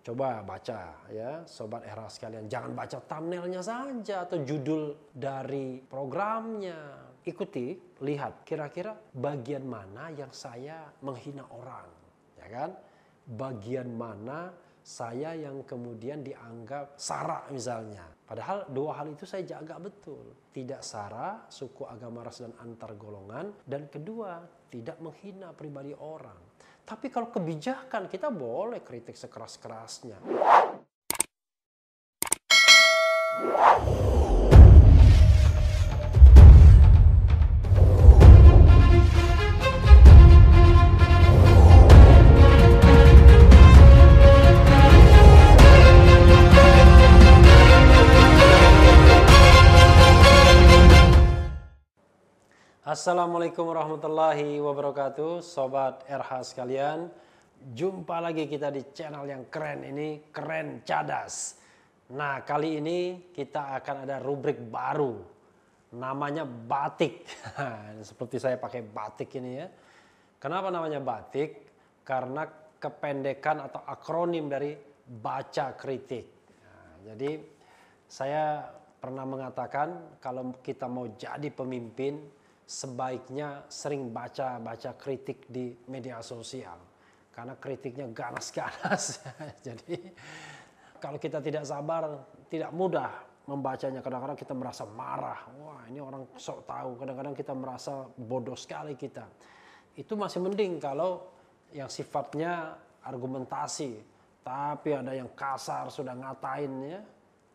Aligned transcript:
Coba 0.00 0.40
baca 0.40 1.04
ya, 1.12 1.44
sobat 1.44 1.84
era 1.84 2.08
sekalian. 2.08 2.48
Jangan 2.48 2.72
baca 2.72 2.98
thumbnailnya 3.04 3.60
saja 3.60 4.24
atau 4.24 4.40
judul 4.40 5.12
dari 5.12 5.76
programnya. 5.76 7.12
Ikuti, 7.20 7.76
lihat 8.00 8.48
kira-kira 8.48 8.96
bagian 9.12 9.68
mana 9.68 10.08
yang 10.08 10.32
saya 10.32 10.88
menghina 11.04 11.44
orang, 11.52 11.84
ya 12.40 12.46
kan? 12.48 12.70
Bagian 13.28 13.92
mana 13.92 14.48
saya 14.80 15.36
yang 15.36 15.60
kemudian 15.68 16.24
dianggap 16.24 16.96
sara 16.96 17.44
misalnya. 17.52 18.08
Padahal 18.24 18.72
dua 18.72 19.04
hal 19.04 19.12
itu 19.12 19.28
saya 19.28 19.44
jaga 19.44 19.76
betul. 19.76 20.32
Tidak 20.48 20.80
sara, 20.80 21.44
suku 21.52 21.84
agama 21.84 22.24
ras 22.24 22.40
dan 22.40 22.56
antar 22.64 22.96
golongan. 22.96 23.52
Dan 23.62 23.92
kedua, 23.92 24.40
tidak 24.72 24.96
menghina 24.98 25.52
pribadi 25.52 25.92
orang. 25.92 26.49
Tapi 26.84 27.06
kalau 27.08 27.30
kebijakan 27.30 28.10
kita 28.10 28.28
boleh 28.34 28.82
kritik 28.82 29.14
sekeras-kerasnya. 29.14 30.18
Assalamualaikum 52.90 53.70
warahmatullahi 53.70 54.58
wabarakatuh. 54.58 55.46
Sobat 55.46 56.02
RH 56.10 56.50
sekalian 56.50 57.06
Jumpa 57.70 58.18
lagi 58.18 58.50
kita 58.50 58.66
di 58.66 58.82
channel 58.90 59.30
yang 59.30 59.46
keren 59.46 59.86
ini 59.86 60.26
Keren 60.34 60.82
Cadas. 60.82 61.54
Nah 62.18 62.42
kali 62.42 62.82
ini 62.82 63.30
kita 63.30 63.78
akan 63.78 64.10
ada 64.10 64.18
rubrik 64.18 64.58
baru. 64.58 65.22
Namanya 66.02 66.42
batik. 66.42 67.30
Seperti 68.10 68.42
saya 68.42 68.58
pakai 68.58 68.82
batik 68.82 69.38
ini 69.38 69.50
ya. 69.54 69.70
Kenapa 70.42 70.74
namanya 70.74 70.98
batik? 70.98 71.70
Karena 72.02 72.42
kependekan 72.74 73.70
atau 73.70 73.86
akronim 73.86 74.50
dari 74.50 74.74
baca 75.06 75.78
kritik. 75.78 76.26
Nah, 76.58 77.14
Jadi 77.14 77.38
saya 78.10 78.66
pernah 78.98 79.22
mengatakan 79.22 80.18
kalau 80.18 80.58
kita 80.58 80.90
mau 80.90 81.06
jadi 81.14 81.54
pemimpin 81.54 82.39
sebaiknya 82.70 83.66
sering 83.66 84.14
baca-baca 84.14 84.94
kritik 84.94 85.50
di 85.50 85.74
media 85.90 86.22
sosial. 86.22 86.78
Karena 87.34 87.58
kritiknya 87.58 88.06
ganas-ganas. 88.14 89.26
Jadi 89.66 89.98
kalau 91.02 91.18
kita 91.18 91.42
tidak 91.42 91.66
sabar, 91.66 92.22
tidak 92.46 92.70
mudah 92.70 93.10
membacanya. 93.50 93.98
Kadang-kadang 93.98 94.38
kita 94.38 94.54
merasa 94.54 94.86
marah. 94.86 95.50
Wah 95.58 95.82
ini 95.90 95.98
orang 95.98 96.30
sok 96.38 96.62
tahu. 96.62 96.94
Kadang-kadang 97.02 97.34
kita 97.34 97.52
merasa 97.58 98.06
bodoh 98.14 98.54
sekali 98.54 98.94
kita. 98.94 99.26
Itu 99.98 100.14
masih 100.14 100.38
mending 100.38 100.78
kalau 100.78 101.26
yang 101.74 101.90
sifatnya 101.90 102.78
argumentasi. 103.02 103.98
Tapi 104.46 104.94
ada 104.94 105.10
yang 105.10 105.34
kasar 105.34 105.90
sudah 105.90 106.14
ngatain 106.14 106.72
ya. 106.86 107.02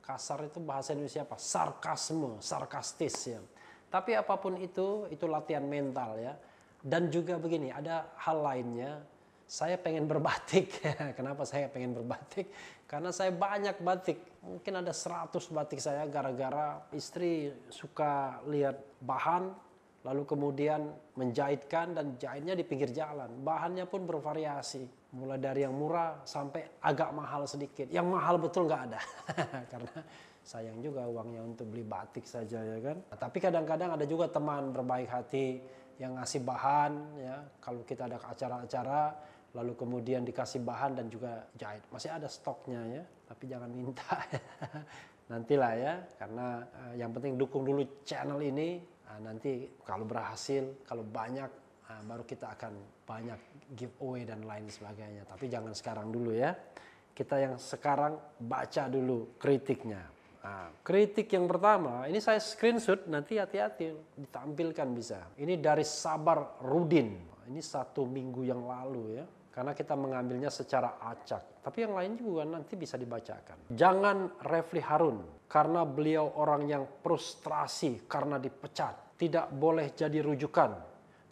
Kasar 0.04 0.44
itu 0.44 0.60
bahasa 0.60 0.92
Indonesia 0.92 1.24
apa? 1.24 1.40
Sarkasme, 1.40 2.38
sarkastis 2.44 3.32
ya 3.32 3.40
tapi 3.96 4.12
apa 4.12 4.36
pun 4.36 4.60
itu, 4.60 5.08
itu 5.08 5.24
latihan 5.24 5.64
mental 5.64 6.20
ya. 6.20 6.36
Dan 6.84 7.08
juga 7.08 7.40
begini, 7.40 7.72
ada 7.72 8.12
hal 8.20 8.44
lainnya. 8.44 9.00
Saya 9.48 9.80
pengen 9.80 10.04
berbatik. 10.04 10.84
Kenapa 11.18 11.48
saya 11.48 11.72
pengen 11.72 11.96
berbatik? 11.96 12.52
Karena 12.92 13.16
saya 13.16 13.32
banyak 13.32 13.80
batik. 13.80 14.20
Mungkin 14.44 14.84
ada 14.84 14.92
100 14.92 15.32
batik 15.48 15.80
saya 15.80 16.04
gara-gara 16.12 16.84
istri 16.92 17.56
suka 17.72 18.44
lihat 18.52 18.84
bahan 19.00 19.56
lalu 20.06 20.22
kemudian 20.30 20.94
menjahitkan 21.18 21.98
dan 21.98 22.14
jahitnya 22.22 22.54
di 22.54 22.62
pinggir 22.62 22.94
jalan. 22.94 23.42
Bahannya 23.42 23.90
pun 23.90 24.06
bervariasi, 24.06 24.86
mulai 25.18 25.42
dari 25.42 25.66
yang 25.66 25.74
murah 25.74 26.22
sampai 26.22 26.78
agak 26.86 27.10
mahal 27.10 27.50
sedikit. 27.50 27.90
Yang 27.90 28.08
mahal 28.14 28.38
betul 28.38 28.70
nggak 28.70 28.84
ada, 28.94 29.02
karena 29.74 29.98
sayang 30.46 30.78
juga 30.78 31.10
uangnya 31.10 31.42
untuk 31.42 31.74
beli 31.74 31.82
batik 31.82 32.30
saja 32.30 32.62
ya 32.62 32.78
kan. 32.78 33.02
Nah, 33.02 33.18
tapi 33.18 33.42
kadang-kadang 33.42 33.98
ada 33.98 34.06
juga 34.06 34.30
teman 34.30 34.70
berbaik 34.70 35.10
hati 35.10 35.58
yang 35.98 36.22
ngasih 36.22 36.46
bahan 36.46 36.94
ya. 37.18 37.36
Kalau 37.58 37.82
kita 37.82 38.06
ada 38.06 38.22
acara-acara 38.22 39.02
lalu 39.58 39.74
kemudian 39.74 40.22
dikasih 40.22 40.62
bahan 40.62 41.02
dan 41.02 41.10
juga 41.10 41.50
jahit. 41.58 41.82
Masih 41.90 42.14
ada 42.14 42.30
stoknya 42.30 43.02
ya. 43.02 43.04
Tapi 43.26 43.44
jangan 43.50 43.74
minta 43.74 44.06
nantilah 45.34 45.74
ya. 45.82 45.94
Karena 46.14 46.62
uh, 46.62 46.94
yang 46.94 47.10
penting 47.10 47.42
dukung 47.42 47.66
dulu 47.66 48.06
channel 48.06 48.38
ini. 48.38 48.78
Nah, 49.10 49.34
nanti 49.34 49.66
kalau 49.82 50.06
berhasil 50.06 50.86
kalau 50.86 51.02
banyak 51.02 51.50
nah, 51.90 52.02
baru 52.06 52.22
kita 52.22 52.54
akan 52.54 52.74
banyak 53.02 53.74
giveaway 53.74 54.30
dan 54.30 54.46
lain 54.46 54.70
sebagainya. 54.70 55.26
Tapi 55.26 55.50
jangan 55.50 55.74
sekarang 55.74 56.14
dulu 56.14 56.38
ya. 56.38 56.54
Kita 57.16 57.40
yang 57.42 57.56
sekarang 57.58 58.20
baca 58.44 58.92
dulu 58.92 59.40
kritiknya 59.40 60.15
Nah, 60.46 60.70
kritik 60.86 61.26
yang 61.34 61.50
pertama, 61.50 62.06
ini 62.06 62.22
saya 62.22 62.38
screenshot, 62.38 63.10
nanti 63.10 63.42
hati-hati 63.42 63.98
ditampilkan 64.14 64.86
bisa. 64.94 65.34
Ini 65.42 65.58
dari 65.58 65.82
Sabar 65.82 66.62
Rudin, 66.62 67.18
ini 67.50 67.62
satu 67.66 68.06
minggu 68.06 68.46
yang 68.46 68.62
lalu 68.70 69.18
ya. 69.18 69.26
Karena 69.50 69.72
kita 69.72 69.96
mengambilnya 69.96 70.52
secara 70.52 71.00
acak. 71.00 71.64
Tapi 71.64 71.88
yang 71.88 71.96
lain 71.96 72.20
juga 72.20 72.44
nanti 72.44 72.76
bisa 72.76 73.00
dibacakan. 73.00 73.72
Jangan 73.72 74.44
Refli 74.44 74.84
Harun, 74.84 75.48
karena 75.50 75.82
beliau 75.88 76.36
orang 76.38 76.68
yang 76.68 76.84
frustrasi 77.02 78.06
karena 78.06 78.38
dipecat. 78.38 79.16
Tidak 79.16 79.50
boleh 79.56 79.96
jadi 79.96 80.20
rujukan, 80.20 80.72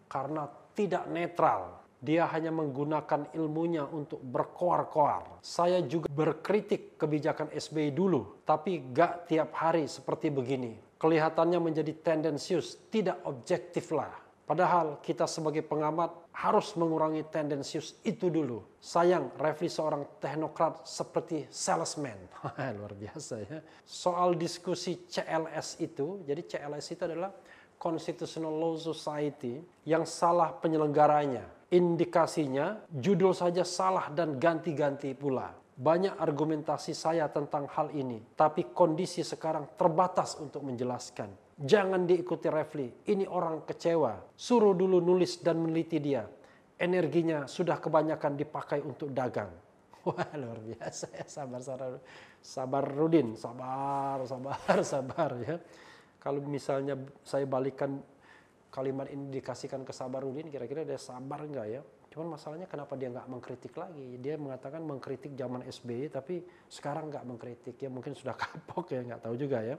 karena 0.08 0.48
tidak 0.72 1.04
netral 1.12 1.83
dia 2.04 2.28
hanya 2.28 2.52
menggunakan 2.52 3.32
ilmunya 3.32 3.88
untuk 3.88 4.20
berkoar-koar. 4.20 5.40
Saya 5.40 5.80
juga 5.88 6.12
berkritik 6.12 7.00
kebijakan 7.00 7.48
SBY 7.56 7.96
dulu, 7.96 8.44
tapi 8.44 8.92
gak 8.92 9.32
tiap 9.32 9.56
hari 9.56 9.88
seperti 9.88 10.28
begini. 10.28 10.76
Kelihatannya 11.00 11.64
menjadi 11.64 11.96
tendensius, 12.04 12.76
tidak 12.92 13.24
objektif 13.24 13.96
lah. 13.96 14.12
Padahal 14.44 15.00
kita 15.00 15.24
sebagai 15.24 15.64
pengamat 15.64 16.12
harus 16.36 16.76
mengurangi 16.76 17.24
tendensius 17.32 17.96
itu 18.04 18.28
dulu. 18.28 18.60
Sayang, 18.84 19.32
Refli 19.40 19.72
seorang 19.72 20.20
teknokrat 20.20 20.84
seperti 20.84 21.48
salesman. 21.48 22.20
Luar 22.76 22.92
biasa 22.92 23.40
ya. 23.40 23.64
Soal 23.88 24.36
diskusi 24.36 25.08
CLS 25.08 25.80
itu, 25.80 26.20
jadi 26.28 26.44
CLS 26.44 26.86
itu 26.92 27.04
adalah 27.08 27.32
Constitutional 27.80 28.52
Law 28.52 28.76
Society 28.76 29.64
yang 29.88 30.04
salah 30.04 30.52
penyelenggaranya 30.52 31.63
Indikasinya, 31.74 32.86
judul 32.94 33.34
saja 33.34 33.66
salah 33.66 34.14
dan 34.14 34.38
ganti-ganti 34.38 35.18
pula. 35.18 35.58
Banyak 35.74 36.22
argumentasi 36.22 36.94
saya 36.94 37.26
tentang 37.34 37.66
hal 37.66 37.90
ini, 37.98 38.22
tapi 38.38 38.70
kondisi 38.78 39.26
sekarang 39.26 39.74
terbatas 39.74 40.38
untuk 40.38 40.62
menjelaskan. 40.62 41.34
Jangan 41.58 42.06
diikuti 42.06 42.46
Refli, 42.46 43.10
ini 43.10 43.26
orang 43.26 43.66
kecewa. 43.66 44.38
Suruh 44.38 44.78
dulu 44.78 45.02
nulis 45.02 45.42
dan 45.42 45.66
meneliti 45.66 45.98
dia. 45.98 46.30
Energinya 46.78 47.50
sudah 47.50 47.82
kebanyakan 47.82 48.38
dipakai 48.38 48.78
untuk 48.86 49.10
dagang. 49.10 49.50
Wah 50.06 50.30
luar 50.38 50.62
biasa 50.62 51.10
ya, 51.10 51.26
sabar, 51.26 51.62
sabar, 51.66 51.98
sabar 52.38 52.84
Rudin, 52.86 53.34
sabar, 53.34 54.22
sabar, 54.30 54.78
sabar 54.94 55.32
ya. 55.42 55.58
Kalau 56.22 56.38
misalnya 56.46 57.02
saya 57.26 57.50
balikan 57.50 57.98
kalimat 58.74 59.06
ini 59.14 59.30
dikasihkan 59.30 59.86
ke 59.86 59.94
Sabarudin 59.94 60.50
kira-kira 60.50 60.82
dia 60.82 60.98
sabar 60.98 61.46
enggak 61.46 61.70
ya? 61.70 61.82
Cuman 62.10 62.34
masalahnya 62.34 62.66
kenapa 62.66 62.98
dia 62.98 63.14
nggak 63.14 63.30
mengkritik 63.30 63.78
lagi? 63.78 64.18
Dia 64.18 64.34
mengatakan 64.42 64.82
mengkritik 64.82 65.38
zaman 65.38 65.62
SBY 65.70 66.10
tapi 66.10 66.42
sekarang 66.66 67.14
nggak 67.14 67.22
mengkritik. 67.22 67.78
Ya 67.78 67.94
mungkin 67.94 68.18
sudah 68.18 68.34
kapok 68.42 68.90
ya 68.98 69.06
nggak 69.06 69.30
tahu 69.30 69.38
juga 69.38 69.62
ya. 69.62 69.78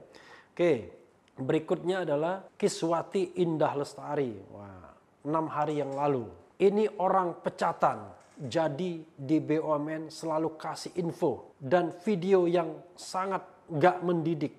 Oke 0.55 0.95
berikutnya 1.35 2.07
adalah 2.07 2.47
Kiswati 2.55 3.35
Indah 3.43 3.75
Lestari. 3.75 4.31
Wah 4.55 4.95
enam 5.27 5.51
hari 5.51 5.83
yang 5.83 5.91
lalu. 5.91 6.31
Ini 6.55 6.95
orang 7.03 7.43
pecatan 7.43 8.15
jadi 8.39 9.03
di 9.03 9.37
BUMN 9.43 10.07
selalu 10.07 10.55
kasih 10.55 10.95
info 10.95 11.51
dan 11.59 11.91
video 11.99 12.47
yang 12.47 12.79
sangat 12.95 13.43
nggak 13.67 13.99
mendidik. 14.07 14.55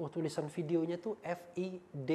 Oh 0.00 0.08
tulisan 0.08 0.48
videonya 0.48 0.96
tuh 0.96 1.20
F 1.20 1.52
I 1.60 1.76
D 1.92 2.10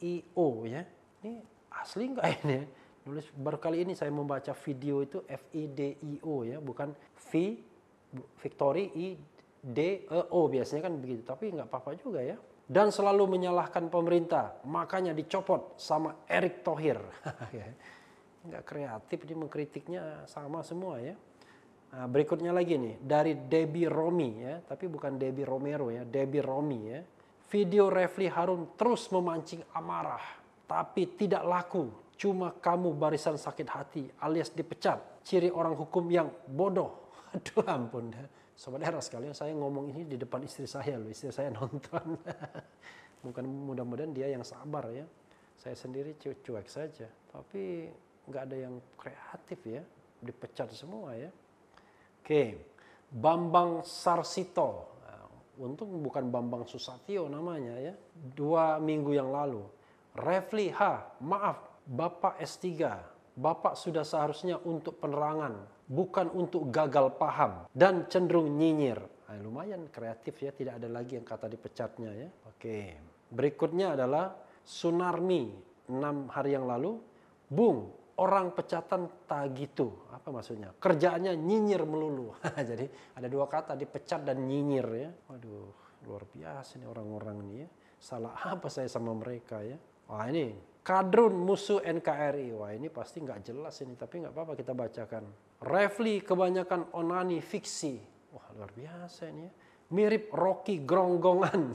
I 0.00 0.14
O 0.40 0.64
ya 0.64 1.01
ini 1.22 1.38
asli 1.70 2.10
nggak 2.10 2.26
ini 2.42 2.52
ya? 2.52 2.64
Nulis 3.02 3.26
baru 3.34 3.58
kali 3.58 3.82
ini 3.82 3.98
saya 3.98 4.14
membaca 4.14 4.54
video 4.54 5.02
itu 5.02 5.26
F 5.26 5.50
I 5.58 5.66
D 5.66 5.80
I 5.98 6.14
O 6.22 6.46
ya, 6.46 6.62
bukan 6.62 6.94
V 7.30 7.58
Victory 8.38 8.94
I 8.94 9.08
D 9.58 10.06
E 10.06 10.20
O 10.30 10.46
biasanya 10.46 10.86
kan 10.86 10.94
begitu, 11.02 11.26
tapi 11.26 11.50
nggak 11.50 11.66
apa-apa 11.66 11.98
juga 11.98 12.22
ya. 12.22 12.38
Dan 12.62 12.94
selalu 12.94 13.26
menyalahkan 13.26 13.90
pemerintah, 13.90 14.62
makanya 14.64 15.10
dicopot 15.10 15.74
sama 15.82 16.22
Erick 16.30 16.62
Thohir. 16.62 17.02
nggak 18.46 18.62
kreatif 18.66 19.18
dia 19.26 19.38
mengkritiknya 19.38 20.02
sama 20.30 20.62
semua 20.62 20.98
ya. 21.02 21.14
Nah, 21.92 22.08
berikutnya 22.08 22.54
lagi 22.54 22.80
nih 22.80 22.96
dari 23.02 23.36
Debbie 23.36 23.90
Romi 23.90 24.40
ya, 24.40 24.62
tapi 24.64 24.88
bukan 24.88 25.18
Debbie 25.20 25.44
Romero 25.44 25.92
ya, 25.92 26.06
Debbie 26.06 26.40
Romi 26.40 26.80
ya. 26.88 27.02
Video 27.52 27.92
Refli 27.92 28.32
Harun 28.32 28.72
terus 28.80 29.12
memancing 29.12 29.60
amarah, 29.76 30.24
tapi 30.72 31.04
tidak 31.20 31.44
laku. 31.44 31.92
Cuma 32.16 32.56
kamu 32.56 32.96
barisan 32.96 33.36
sakit 33.36 33.68
hati 33.68 34.08
alias 34.24 34.48
dipecat. 34.56 35.20
Ciri 35.20 35.52
orang 35.52 35.76
hukum 35.76 36.08
yang 36.08 36.32
bodoh. 36.48 37.12
Aduh 37.36 37.60
ampun. 37.68 38.08
Sobat 38.56 38.80
era 38.80 39.00
sekalian, 39.04 39.36
saya 39.36 39.52
ngomong 39.52 39.92
ini 39.92 40.08
di 40.08 40.16
depan 40.16 40.40
istri 40.48 40.64
saya 40.64 40.96
loh. 40.96 41.12
Istri 41.12 41.28
saya 41.28 41.52
nonton. 41.60 42.16
Bukan 43.20 43.44
mudah-mudahan 43.44 44.16
dia 44.16 44.32
yang 44.32 44.40
sabar 44.48 44.88
ya. 44.88 45.04
Saya 45.60 45.76
sendiri 45.76 46.16
cuek 46.16 46.66
saja. 46.72 47.06
Tapi 47.28 47.92
nggak 48.32 48.42
ada 48.48 48.56
yang 48.56 48.74
kreatif 48.96 49.60
ya. 49.68 49.82
Dipecat 50.22 50.72
semua 50.72 51.12
ya. 51.18 51.28
Oke, 52.22 52.54
Bambang 53.10 53.82
Sarsito. 53.82 54.94
Nah, 55.02 55.26
untung 55.58 56.00
bukan 56.00 56.30
Bambang 56.30 56.64
Susatyo 56.64 57.26
namanya 57.26 57.76
ya. 57.76 57.94
Dua 58.14 58.78
minggu 58.78 59.10
yang 59.12 59.28
lalu. 59.34 59.81
Refli 60.12 60.68
H, 60.68 60.80
maaf, 61.24 61.82
Bapak 61.88 62.36
S3. 62.36 62.68
Bapak 63.32 63.80
sudah 63.80 64.04
seharusnya 64.04 64.60
untuk 64.60 65.00
penerangan, 65.00 65.56
bukan 65.88 66.28
untuk 66.36 66.68
gagal 66.68 67.16
paham 67.16 67.64
dan 67.72 68.04
cenderung 68.12 68.60
nyinyir. 68.60 69.00
Nah, 69.00 69.40
lumayan 69.40 69.88
kreatif 69.88 70.36
ya, 70.44 70.52
tidak 70.52 70.76
ada 70.76 70.92
lagi 70.92 71.16
yang 71.16 71.24
kata 71.24 71.48
dipecatnya 71.48 72.12
ya. 72.12 72.28
Oke, 72.44 72.92
berikutnya 73.32 73.96
adalah 73.96 74.36
Sunarmi, 74.62 75.48
enam 75.88 76.28
hari 76.28 76.54
yang 76.54 76.68
lalu. 76.68 77.00
Bung, 77.48 77.88
orang 78.20 78.52
pecatan 78.52 79.08
tak 79.24 79.56
gitu. 79.56 79.96
Apa 80.12 80.28
maksudnya? 80.28 80.76
Kerjaannya 80.76 81.32
nyinyir 81.34 81.88
melulu. 81.88 82.36
Jadi 82.70 83.16
ada 83.16 83.26
dua 83.32 83.48
kata 83.48 83.72
dipecat 83.74 84.28
dan 84.28 84.44
nyinyir 84.44 84.88
ya. 84.92 85.10
Waduh, 85.32 85.72
luar 86.04 86.28
biasa 86.28 86.78
nih 86.78 86.88
orang-orang 86.88 87.36
ini 87.48 87.54
ya. 87.64 87.68
Salah 87.96 88.34
apa 88.44 88.68
saya 88.68 88.90
sama 88.90 89.14
mereka 89.16 89.62
ya? 89.64 89.78
Wah 90.12 90.28
ini 90.28 90.52
kadrun 90.84 91.32
musuh 91.32 91.80
NKRI. 91.80 92.52
Wah 92.52 92.76
ini 92.76 92.92
pasti 92.92 93.24
nggak 93.24 93.40
jelas 93.48 93.80
ini, 93.80 93.96
tapi 93.96 94.20
nggak 94.20 94.36
apa-apa 94.36 94.52
kita 94.60 94.76
bacakan. 94.76 95.24
Refli 95.64 96.20
kebanyakan 96.20 96.92
onani 96.92 97.40
fiksi. 97.40 97.96
Wah 98.36 98.52
luar 98.52 98.68
biasa 98.76 99.32
ini 99.32 99.48
ya. 99.48 99.52
Mirip 99.96 100.28
Rocky 100.28 100.84
Gronggongan. 100.84 101.72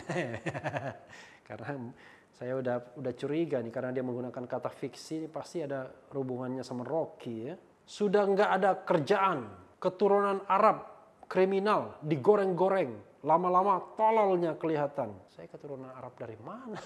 Karena 1.50 1.90
saya 2.30 2.54
udah 2.62 2.94
udah 3.02 3.14
curiga 3.18 3.58
nih 3.66 3.74
karena 3.74 3.90
dia 3.90 4.06
menggunakan 4.06 4.46
kata 4.46 4.70
fiksi 4.70 5.26
pasti 5.26 5.66
ada 5.66 5.90
hubungannya 6.14 6.62
sama 6.62 6.86
Rocky 6.86 7.50
ya. 7.50 7.58
Sudah 7.82 8.30
nggak 8.30 8.50
ada 8.62 8.78
kerjaan, 8.86 9.50
keturunan 9.82 10.46
Arab, 10.46 10.86
kriminal, 11.26 11.98
digoreng-goreng, 12.06 13.24
lama-lama 13.26 13.82
tololnya 13.98 14.54
kelihatan. 14.54 15.18
Saya 15.34 15.50
keturunan 15.50 15.90
Arab 15.90 16.14
dari 16.14 16.38
mana 16.38 16.78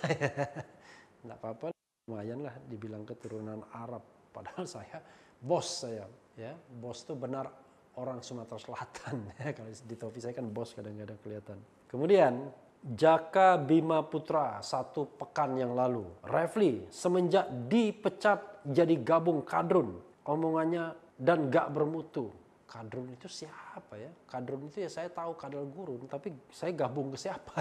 Nggak 1.21 1.37
apa-apa, 1.37 1.67
lumayan 2.09 2.39
lah 2.45 2.55
dibilang 2.65 3.05
keturunan 3.05 3.61
Arab. 3.73 4.01
Padahal 4.31 4.65
saya 4.79 4.99
bos 5.41 5.85
saya, 5.85 6.05
ya 6.37 6.53
bos 6.53 7.01
tuh 7.05 7.17
benar 7.17 7.49
orang 7.97 8.23
Sumatera 8.23 8.59
Selatan. 8.59 9.27
Ya. 9.41 9.51
Kalau 9.53 9.69
di 9.69 9.95
topi 9.97 10.19
saya 10.21 10.33
kan 10.37 10.47
bos 10.49 10.73
kadang-kadang 10.73 11.19
kelihatan. 11.21 11.57
Kemudian 11.89 12.33
Jaka 12.81 13.61
Bima 13.61 14.01
Putra 14.01 14.57
satu 14.65 15.05
pekan 15.05 15.53
yang 15.53 15.77
lalu. 15.77 16.01
Refli 16.25 16.89
semenjak 16.89 17.45
dipecat 17.69 18.65
jadi 18.65 18.97
gabung 18.97 19.45
kadrun. 19.45 20.01
Omongannya 20.25 20.97
dan 21.13 21.53
gak 21.53 21.69
bermutu. 21.69 22.33
Kadrun 22.65 23.13
itu 23.13 23.29
siapa 23.29 23.99
ya? 23.99 24.09
Kadrun 24.25 24.65
itu 24.65 24.81
ya 24.81 24.89
saya 24.89 25.11
tahu 25.11 25.37
kadal 25.37 25.67
gurun, 25.67 26.07
tapi 26.07 26.33
saya 26.49 26.71
gabung 26.73 27.13
ke 27.13 27.17
siapa? 27.19 27.53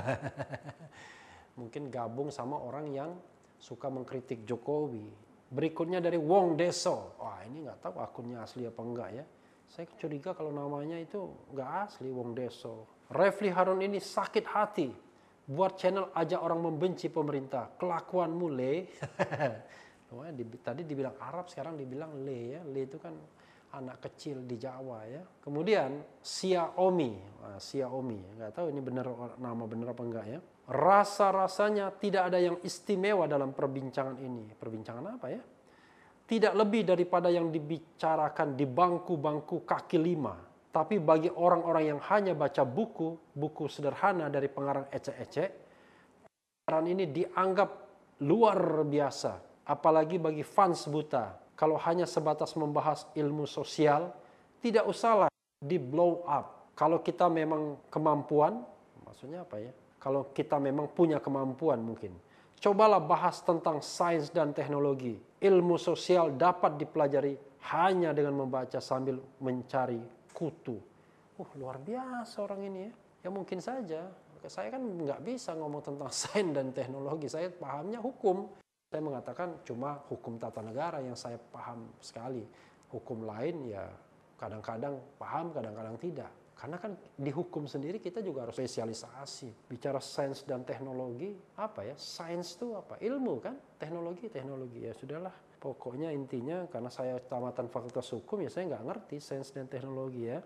Mungkin 1.60 1.90
gabung 1.92 2.30
sama 2.32 2.56
orang 2.56 2.86
yang 2.94 3.10
suka 3.60 3.92
mengkritik 3.92 4.48
Jokowi. 4.48 5.06
Berikutnya 5.52 6.00
dari 6.00 6.16
Wong 6.16 6.56
Deso. 6.56 7.20
Wah 7.20 7.44
ini 7.44 7.68
nggak 7.68 7.78
tahu 7.84 8.00
akunnya 8.00 8.42
asli 8.42 8.64
apa 8.64 8.80
enggak 8.80 9.10
ya. 9.12 9.24
Saya 9.70 9.86
curiga 9.94 10.34
kalau 10.34 10.50
namanya 10.50 10.98
itu 10.98 11.30
nggak 11.52 11.70
asli 11.86 12.08
Wong 12.08 12.32
Deso. 12.32 12.88
Refli 13.12 13.52
Harun 13.52 13.84
ini 13.84 14.00
sakit 14.00 14.46
hati 14.48 14.88
buat 15.50 15.74
channel 15.74 16.14
aja 16.14 16.38
orang 16.40 16.62
membenci 16.62 17.10
pemerintah. 17.10 17.74
Kelakuan 17.76 18.32
mule. 18.32 18.86
tadi 20.66 20.82
dibilang 20.82 21.14
Arab, 21.22 21.46
sekarang 21.46 21.78
dibilang 21.78 22.22
Le 22.22 22.40
ya. 22.58 22.60
Le 22.66 22.80
itu 22.86 22.98
kan 22.98 23.14
anak 23.74 24.02
kecil 24.02 24.46
di 24.46 24.58
Jawa 24.58 25.06
ya. 25.06 25.22
Kemudian 25.42 26.02
Xiaomi, 26.22 27.12
nah, 27.42 27.58
Xiaomi, 27.58 28.38
nggak 28.38 28.50
tahu 28.54 28.66
ini 28.74 28.80
benar 28.82 29.06
nama 29.38 29.64
benar 29.66 29.94
apa 29.94 30.02
enggak 30.02 30.26
ya. 30.26 30.40
Rasa-rasanya 30.70 31.90
tidak 31.98 32.30
ada 32.30 32.38
yang 32.38 32.62
istimewa 32.62 33.26
dalam 33.26 33.50
perbincangan 33.50 34.16
ini. 34.22 34.54
Perbincangan 34.54 35.18
apa 35.18 35.26
ya? 35.26 35.42
Tidak 36.30 36.54
lebih 36.54 36.86
daripada 36.86 37.26
yang 37.26 37.50
dibicarakan 37.50 38.54
di 38.54 38.62
bangku-bangku 38.70 39.66
kaki 39.66 39.98
lima 39.98 40.50
tapi 40.70 41.02
bagi 41.02 41.26
orang-orang 41.26 41.84
yang 41.94 42.00
hanya 42.14 42.30
baca 42.30 42.62
buku, 42.62 43.34
buku 43.34 43.66
sederhana 43.66 44.30
dari 44.30 44.46
pengarang 44.46 44.86
ecek-ecek, 44.86 45.50
pengarang 46.62 46.86
ini 46.86 47.10
dianggap 47.10 47.70
luar 48.22 48.86
biasa. 48.86 49.66
Apalagi 49.66 50.22
bagi 50.22 50.46
fans 50.46 50.86
buta. 50.86 51.34
Kalau 51.58 51.74
hanya 51.82 52.06
sebatas 52.06 52.54
membahas 52.54 53.10
ilmu 53.18 53.50
sosial, 53.50 54.14
tidak 54.62 54.86
usahlah 54.86 55.26
di 55.58 55.76
blow 55.76 56.22
up. 56.22 56.70
Kalau 56.78 57.02
kita 57.02 57.26
memang 57.26 57.90
kemampuan, 57.90 58.62
maksudnya 59.02 59.42
apa 59.42 59.58
ya? 59.58 59.74
Kalau 60.00 60.32
kita 60.32 60.56
memang 60.56 60.88
punya 60.88 61.20
kemampuan 61.20 61.84
mungkin. 61.84 62.16
Cobalah 62.60 63.00
bahas 63.00 63.44
tentang 63.44 63.84
sains 63.84 64.32
dan 64.32 64.56
teknologi. 64.56 65.16
Ilmu 65.40 65.76
sosial 65.76 66.36
dapat 66.36 66.80
dipelajari 66.80 67.36
hanya 67.72 68.16
dengan 68.16 68.40
membaca 68.40 68.80
sambil 68.80 69.20
mencari 69.40 70.00
kutu. 70.32 70.80
Uh, 71.36 71.48
luar 71.56 71.76
biasa 71.76 72.40
orang 72.40 72.64
ini 72.64 72.78
ya. 72.88 72.92
Ya 73.24 73.28
mungkin 73.28 73.60
saja. 73.60 74.08
Saya 74.48 74.72
kan 74.72 74.80
nggak 74.80 75.20
bisa 75.20 75.52
ngomong 75.52 75.84
tentang 75.84 76.08
sains 76.20 76.52
dan 76.56 76.72
teknologi. 76.72 77.28
Saya 77.28 77.52
pahamnya 77.52 78.00
hukum. 78.00 78.48
Saya 78.88 79.04
mengatakan 79.04 79.60
cuma 79.68 80.00
hukum 80.08 80.40
tata 80.40 80.64
negara 80.64 81.04
yang 81.04 81.16
saya 81.16 81.36
paham 81.36 81.92
sekali. 82.00 82.42
Hukum 82.88 83.28
lain 83.28 83.68
ya 83.68 83.84
kadang-kadang 84.40 84.96
paham, 85.20 85.52
kadang-kadang 85.52 85.96
tidak. 86.00 86.32
Karena 86.60 86.76
kan 86.76 86.92
di 87.16 87.32
hukum 87.32 87.64
sendiri 87.64 87.96
kita 87.96 88.20
juga 88.20 88.44
harus 88.44 88.60
spesialisasi. 88.60 89.72
Bicara 89.72 89.96
sains 89.96 90.44
dan 90.44 90.60
teknologi, 90.60 91.32
apa 91.56 91.88
ya? 91.88 91.96
Sains 91.96 92.52
itu 92.52 92.76
apa? 92.76 93.00
Ilmu 93.00 93.34
kan? 93.40 93.56
Teknologi, 93.80 94.28
teknologi. 94.28 94.84
Ya 94.84 94.92
sudahlah, 94.92 95.32
Pokoknya 95.60 96.08
intinya 96.08 96.64
karena 96.72 96.88
saya 96.88 97.20
tamatan 97.20 97.68
fakultas 97.68 98.08
hukum 98.16 98.40
ya 98.40 98.48
saya 98.48 98.72
nggak 98.72 98.84
ngerti 98.88 99.16
sains 99.20 99.52
dan 99.52 99.68
teknologi 99.68 100.24
ya. 100.24 100.40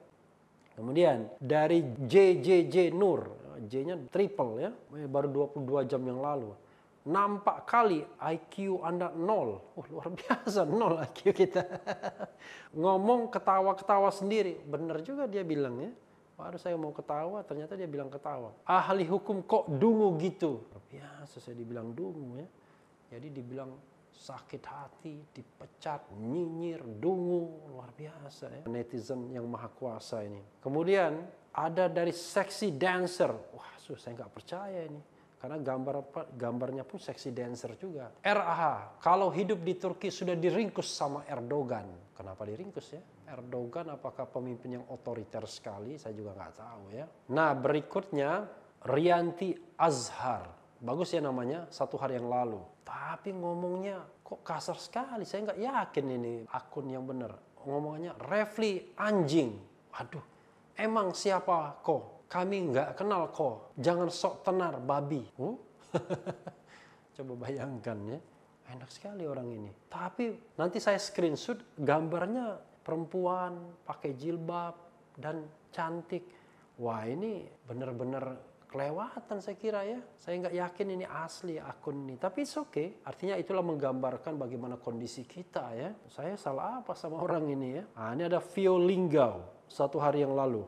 Kemudian 0.74 1.30
dari 1.38 1.86
JJJ 1.86 2.90
Nur, 2.90 3.30
J-nya 3.70 3.94
triple 4.10 4.58
ya, 4.58 4.70
baru 5.06 5.54
22 5.54 5.86
jam 5.86 6.02
yang 6.02 6.18
lalu. 6.18 6.50
Nampak 7.06 7.62
kali 7.62 8.02
IQ 8.18 8.82
Anda 8.82 9.14
nol. 9.14 9.62
Oh, 9.78 9.86
luar 9.86 10.10
biasa, 10.10 10.66
nol 10.66 10.98
IQ 11.06 11.30
kita. 11.30 11.62
Ngomong 12.82 13.30
ketawa-ketawa 13.30 14.10
sendiri. 14.10 14.58
Benar 14.66 14.98
juga 15.06 15.30
dia 15.30 15.46
bilang 15.46 15.78
ya. 15.78 15.94
Baru 16.34 16.58
saya 16.58 16.74
mau 16.74 16.90
ketawa, 16.90 17.46
ternyata 17.46 17.78
dia 17.78 17.86
bilang 17.86 18.10
ketawa. 18.10 18.50
Ahli 18.66 19.06
hukum 19.06 19.46
kok 19.46 19.70
dungu 19.70 20.18
gitu. 20.18 20.66
Biasa 20.90 21.38
saya 21.38 21.54
dibilang 21.54 21.94
dungu 21.94 22.42
ya. 22.42 22.48
Jadi 23.14 23.30
dibilang 23.30 23.70
sakit 24.10 24.62
hati, 24.66 25.22
dipecat, 25.30 26.10
nyinyir, 26.18 26.82
dungu, 26.98 27.70
luar 27.70 27.94
biasa 27.94 28.50
ya. 28.50 28.62
Netizen 28.66 29.30
yang 29.30 29.46
maha 29.46 29.70
kuasa 29.70 30.26
ini. 30.26 30.42
Kemudian 30.58 31.22
ada 31.54 31.86
dari 31.86 32.10
seksi 32.10 32.74
dancer. 32.74 33.30
Wah, 33.30 33.78
saya 33.78 34.12
nggak 34.18 34.32
percaya 34.34 34.90
ini. 34.90 35.13
Karena 35.44 35.60
gambar 35.60 35.96
gambarnya 36.40 36.88
pun 36.88 36.96
seksi 36.96 37.28
dancer 37.36 37.76
juga. 37.76 38.08
RAH, 38.24 38.96
kalau 39.04 39.28
hidup 39.28 39.60
di 39.60 39.76
Turki 39.76 40.08
sudah 40.08 40.32
diringkus 40.32 40.88
sama 40.88 41.28
Erdogan. 41.28 41.84
Kenapa 42.16 42.48
diringkus 42.48 42.96
ya? 42.96 43.04
Erdogan 43.28 43.92
apakah 43.92 44.24
pemimpin 44.24 44.80
yang 44.80 44.88
otoriter 44.88 45.44
sekali? 45.44 46.00
Saya 46.00 46.16
juga 46.16 46.32
nggak 46.32 46.54
tahu 46.56 46.84
ya. 46.96 47.04
Nah 47.36 47.52
berikutnya 47.52 48.48
Rianti 48.88 49.52
Azhar. 49.76 50.48
Bagus 50.80 51.12
ya 51.12 51.20
namanya, 51.20 51.68
satu 51.68 52.00
hari 52.00 52.16
yang 52.16 52.32
lalu 52.32 52.64
tapi 52.84 53.34
ngomongnya 53.34 54.04
kok 54.22 54.44
kasar 54.44 54.78
sekali. 54.78 55.24
Saya 55.26 55.50
nggak 55.50 55.60
yakin 55.60 56.06
ini 56.08 56.34
akun 56.52 56.86
yang 56.88 57.04
benar. 57.04 57.34
Ngomongnya 57.64 58.12
Refli 58.16 58.92
anjing. 58.96 59.56
Waduh, 59.90 60.24
emang 60.76 61.16
siapa 61.16 61.80
kok? 61.80 62.13
Kami 62.34 62.56
nggak 62.74 62.98
kenal 62.98 63.30
kok. 63.30 63.78
Jangan 63.78 64.10
sok 64.10 64.42
tenar 64.42 64.82
babi. 64.82 65.22
Huh? 65.38 65.54
Coba 67.14 67.46
bayangkan 67.46 67.98
ya. 68.10 68.18
Enak 68.74 68.90
sekali 68.90 69.22
orang 69.22 69.46
ini. 69.54 69.70
Tapi 69.86 70.58
nanti 70.58 70.82
saya 70.82 70.98
screenshot 70.98 71.78
gambarnya 71.78 72.58
perempuan 72.82 73.78
pakai 73.86 74.18
jilbab, 74.18 74.84
dan 75.18 75.46
cantik. 75.70 76.26
Wah 76.74 77.06
ini 77.06 77.46
benar-benar 77.70 78.34
kelewatan 78.66 79.38
saya 79.38 79.54
kira 79.54 79.86
ya. 79.86 80.02
Saya 80.18 80.42
nggak 80.42 80.56
yakin 80.58 80.88
ini 80.98 81.06
asli 81.06 81.62
akun 81.62 82.02
ini. 82.02 82.18
Tapi 82.18 82.42
it's 82.42 82.58
okay. 82.58 82.98
Artinya 83.06 83.38
itulah 83.38 83.62
menggambarkan 83.62 84.34
bagaimana 84.34 84.74
kondisi 84.82 85.22
kita 85.22 85.70
ya. 85.78 85.94
Saya 86.10 86.34
salah 86.34 86.82
apa 86.82 86.98
sama 86.98 87.22
orang 87.22 87.46
ini 87.46 87.68
ya. 87.78 87.84
Nah, 87.94 88.10
ini 88.18 88.22
ada 88.26 88.42
Vio 88.42 88.74
Linggau 88.82 89.46
satu 89.70 90.02
hari 90.02 90.26
yang 90.26 90.34
lalu. 90.34 90.66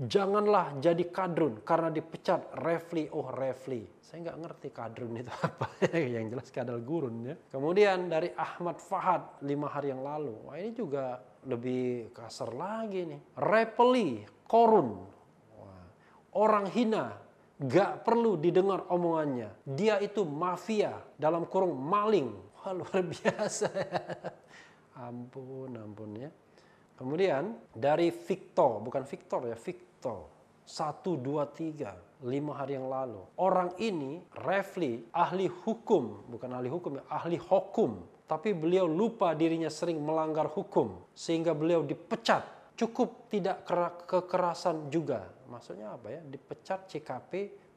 Janganlah 0.00 0.80
jadi 0.80 1.04
kadrun 1.12 1.60
karena 1.60 1.92
dipecat 1.92 2.56
Refli. 2.56 3.12
Oh 3.12 3.28
Refli. 3.28 3.84
Saya 4.00 4.32
nggak 4.32 4.38
ngerti 4.40 4.68
kadrun 4.72 5.12
itu 5.20 5.28
apa. 5.28 5.66
yang 6.16 6.32
jelas 6.32 6.48
kadal 6.48 6.80
gurun 6.80 7.28
ya. 7.28 7.34
Kemudian 7.52 8.08
dari 8.08 8.32
Ahmad 8.32 8.80
Fahad 8.80 9.44
lima 9.44 9.68
hari 9.68 9.92
yang 9.92 10.00
lalu. 10.00 10.32
Wah 10.48 10.56
ini 10.56 10.72
juga 10.72 11.20
lebih 11.44 12.16
kasar 12.16 12.56
lagi 12.56 13.12
nih. 13.12 13.20
Repeli, 13.36 14.24
korun. 14.48 15.04
Wah. 15.60 15.84
Orang 16.32 16.72
hina 16.72 17.30
Gak 17.60 18.08
perlu 18.08 18.40
didengar 18.40 18.88
omongannya. 18.88 19.52
Dia 19.68 20.00
itu 20.00 20.24
mafia 20.24 20.96
dalam 21.20 21.44
kurung 21.44 21.76
maling. 21.76 22.32
Wah 22.56 22.72
luar 22.72 23.04
biasa. 23.04 23.68
ampun, 25.04 25.76
ampun 25.76 26.10
ya. 26.16 26.32
Kemudian 26.96 27.60
dari 27.76 28.08
Victor, 28.08 28.80
bukan 28.80 29.04
Victor 29.04 29.44
ya, 29.44 29.56
Victor. 29.60 29.89
Satu, 30.64 31.18
dua, 31.18 31.50
tiga, 31.50 31.98
lima 32.22 32.54
hari 32.54 32.78
yang 32.78 32.86
lalu. 32.86 33.20
Orang 33.40 33.74
ini, 33.82 34.22
Refli, 34.44 35.04
ahli 35.10 35.50
hukum, 35.50 36.30
bukan 36.30 36.50
ahli 36.52 36.68
hukum 36.70 37.00
ya, 37.00 37.04
ahli 37.10 37.36
hukum. 37.40 38.06
Tapi 38.30 38.54
beliau 38.54 38.86
lupa 38.86 39.34
dirinya 39.34 39.66
sering 39.66 39.98
melanggar 39.98 40.46
hukum. 40.46 41.02
Sehingga 41.10 41.50
beliau 41.50 41.82
dipecat 41.82 42.74
cukup 42.78 43.26
tidak 43.28 43.66
kekerasan 44.06 44.88
juga. 44.88 45.28
Maksudnya 45.50 45.92
apa 45.98 46.08
ya? 46.14 46.20
Dipecat 46.22 46.86
CKP 46.86 47.32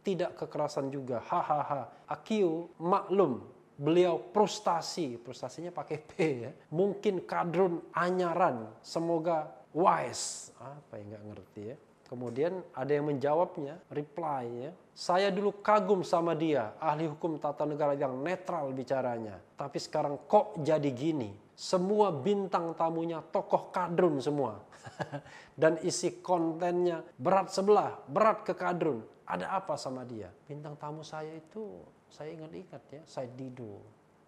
tidak 0.06 0.38
kekerasan 0.39 0.94
juga. 0.94 1.20
Hahaha. 1.25 2.06
Akiu 2.06 2.70
maklum 2.77 3.44
beliau 3.74 4.22
frustasi, 4.32 5.18
frustasinya 5.20 5.74
pakai 5.74 5.98
P 5.98 6.12
ya. 6.46 6.51
Mungkin 6.70 7.25
kadrun 7.25 7.82
anyaran, 7.92 8.70
semoga 8.80 9.50
wise. 9.74 10.53
Apa 10.62 11.01
yang 11.01 11.18
nggak 11.18 11.25
ngerti 11.34 11.62
ya. 11.74 11.77
Kemudian 12.13 12.62
ada 12.77 12.93
yang 12.93 13.10
menjawabnya, 13.10 13.82
reply 13.89 14.70
ya. 14.70 14.72
Saya 14.93 15.34
dulu 15.34 15.65
kagum 15.65 16.05
sama 16.05 16.38
dia, 16.38 16.77
ahli 16.77 17.10
hukum 17.10 17.41
tata 17.41 17.65
negara 17.65 17.98
yang 17.98 18.13
netral 18.22 18.70
bicaranya. 18.70 19.41
Tapi 19.58 19.82
sekarang 19.82 20.29
kok 20.29 20.62
jadi 20.62 20.93
gini? 20.93 21.34
Semua 21.58 22.13
bintang 22.13 22.77
tamunya 22.77 23.17
tokoh 23.34 23.74
kadrun 23.74 24.22
semua. 24.22 24.62
Dan 25.62 25.82
isi 25.82 26.22
kontennya 26.22 27.01
berat 27.17 27.50
sebelah, 27.50 27.98
berat 28.05 28.46
ke 28.46 28.53
kadrun. 28.53 29.01
Ada 29.25 29.50
apa 29.58 29.74
sama 29.74 30.05
dia? 30.05 30.29
Bintang 30.46 30.77
tamu 30.77 31.01
saya 31.01 31.34
itu, 31.34 31.82
saya 32.13 32.29
ingat-ingat 32.29 32.84
ya, 32.93 33.01
saya 33.10 33.25
Dido. 33.34 33.82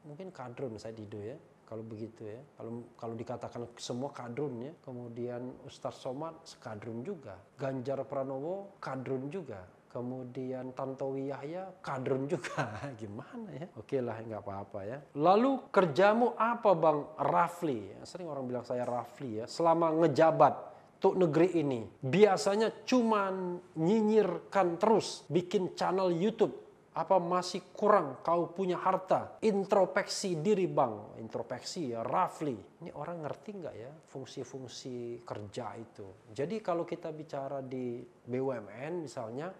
Mungkin 0.09 0.33
kadrun 0.33 0.81
saya 0.81 0.97
Dido 0.97 1.21
ya 1.21 1.37
kalau 1.65 1.81
begitu 1.81 2.25
ya. 2.29 2.41
Kalau 2.55 2.85
kalau 2.95 3.15
dikatakan 3.17 3.61
semua 3.75 4.13
kadrun 4.13 4.61
ya. 4.61 4.73
Kemudian 4.85 5.65
Ustaz 5.65 5.97
Somad 5.99 6.37
sekadrun 6.45 7.01
juga. 7.01 7.35
Ganjar 7.57 8.05
Pranowo 8.05 8.77
kadrun 8.77 9.27
juga. 9.33 9.65
Kemudian 9.89 10.75
Tantowi 10.75 11.31
Yahya 11.31 11.71
kadrun 11.81 12.27
juga. 12.29 12.69
Gimana 13.01 13.49
ya? 13.55 13.67
Oke 13.79 13.97
lah 14.03 14.19
nggak 14.21 14.43
apa-apa 14.43 14.79
ya. 14.85 14.97
Lalu 15.17 15.71
kerjamu 15.71 16.35
apa 16.35 16.71
Bang 16.75 17.15
Rafli? 17.15 17.95
Sering 18.03 18.27
orang 18.27 18.45
bilang 18.45 18.65
saya 18.67 18.83
Rafli 18.83 19.41
ya. 19.41 19.45
Selama 19.47 19.95
ngejabat 19.95 20.75
untuk 21.05 21.21
negeri 21.21 21.61
ini. 21.61 21.85
Biasanya 22.01 22.81
cuma 22.81 23.29
nyinyirkan 23.77 24.81
terus 24.81 25.21
bikin 25.29 25.77
channel 25.77 26.09
YouTube 26.09 26.64
apa 26.95 27.19
masih 27.19 27.75
kurang 27.75 28.23
kau 28.23 28.55
punya 28.55 28.79
harta? 28.79 29.35
Introspeksi 29.43 30.39
diri 30.39 30.63
bang, 30.63 31.19
introspeksi 31.19 31.91
ya, 31.91 31.99
roughly. 31.99 32.55
Ini 32.55 32.95
orang 32.95 33.19
ngerti 33.27 33.51
nggak 33.51 33.75
ya 33.75 33.91
fungsi-fungsi 33.91 35.27
kerja 35.27 35.75
itu? 35.75 36.31
Jadi 36.31 36.63
kalau 36.63 36.87
kita 36.87 37.11
bicara 37.11 37.59
di 37.59 37.99
BUMN 37.99 39.03
misalnya, 39.03 39.51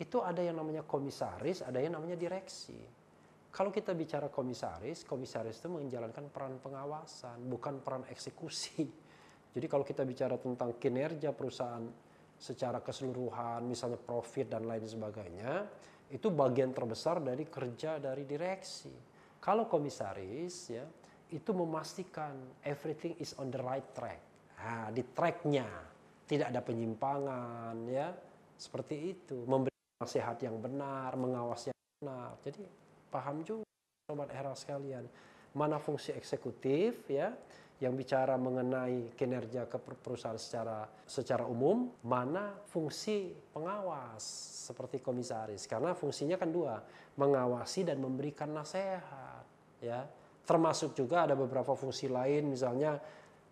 itu 0.00 0.24
ada 0.24 0.40
yang 0.40 0.56
namanya 0.56 0.80
komisaris, 0.88 1.60
ada 1.60 1.76
yang 1.76 2.00
namanya 2.00 2.16
direksi. 2.16 2.80
Kalau 3.52 3.68
kita 3.68 3.92
bicara 3.92 4.32
komisaris, 4.32 5.04
komisaris 5.04 5.60
itu 5.60 5.68
menjalankan 5.68 6.32
peran 6.32 6.56
pengawasan, 6.64 7.44
bukan 7.44 7.84
peran 7.84 8.08
eksekusi. 8.08 8.88
Jadi 9.52 9.66
kalau 9.68 9.84
kita 9.84 10.08
bicara 10.08 10.40
tentang 10.40 10.80
kinerja 10.80 11.36
perusahaan 11.36 11.84
secara 12.40 12.80
keseluruhan, 12.80 13.68
misalnya 13.68 14.00
profit 14.00 14.48
dan 14.48 14.64
lain 14.64 14.86
sebagainya, 14.88 15.68
itu 16.10 16.28
bagian 16.34 16.74
terbesar 16.74 17.22
dari 17.22 17.46
kerja 17.46 18.02
dari 18.02 18.26
direksi. 18.26 18.90
Kalau 19.40 19.70
komisaris 19.70 20.56
ya 20.74 20.84
itu 21.30 21.50
memastikan 21.54 22.34
everything 22.66 23.14
is 23.22 23.32
on 23.38 23.48
the 23.54 23.62
right 23.62 23.86
track. 23.94 24.20
Nah, 24.60 24.90
di 24.90 25.02
tracknya. 25.14 25.66
Tidak 26.26 26.46
ada 26.46 26.62
penyimpangan 26.62 27.74
ya. 27.90 28.10
Seperti 28.54 29.14
itu. 29.14 29.42
Memberi 29.46 29.74
nasihat 29.98 30.38
yang 30.42 30.58
benar 30.58 31.14
mengawasi 31.14 31.70
yang 31.70 31.80
benar. 32.02 32.30
Jadi 32.42 32.62
paham 33.10 33.42
juga 33.46 33.66
sobat 34.06 34.30
era 34.34 34.52
sekalian. 34.54 35.06
Mana 35.54 35.82
fungsi 35.82 36.14
eksekutif 36.14 37.10
ya 37.10 37.34
yang 37.80 37.96
bicara 37.96 38.36
mengenai 38.36 39.16
kinerja 39.16 39.64
ke 39.64 39.80
perusahaan 39.80 40.36
secara 40.36 40.84
secara 41.08 41.48
umum, 41.48 41.88
mana 42.04 42.52
fungsi 42.68 43.32
pengawas 43.56 44.20
seperti 44.68 45.00
komisaris. 45.00 45.64
Karena 45.64 45.96
fungsinya 45.96 46.36
kan 46.36 46.52
dua, 46.52 46.76
mengawasi 47.16 47.88
dan 47.88 47.96
memberikan 47.98 48.52
nasihat, 48.52 49.44
ya. 49.80 50.04
Termasuk 50.44 50.92
juga 50.92 51.24
ada 51.24 51.32
beberapa 51.32 51.72
fungsi 51.72 52.12
lain 52.12 52.52
misalnya 52.52 53.00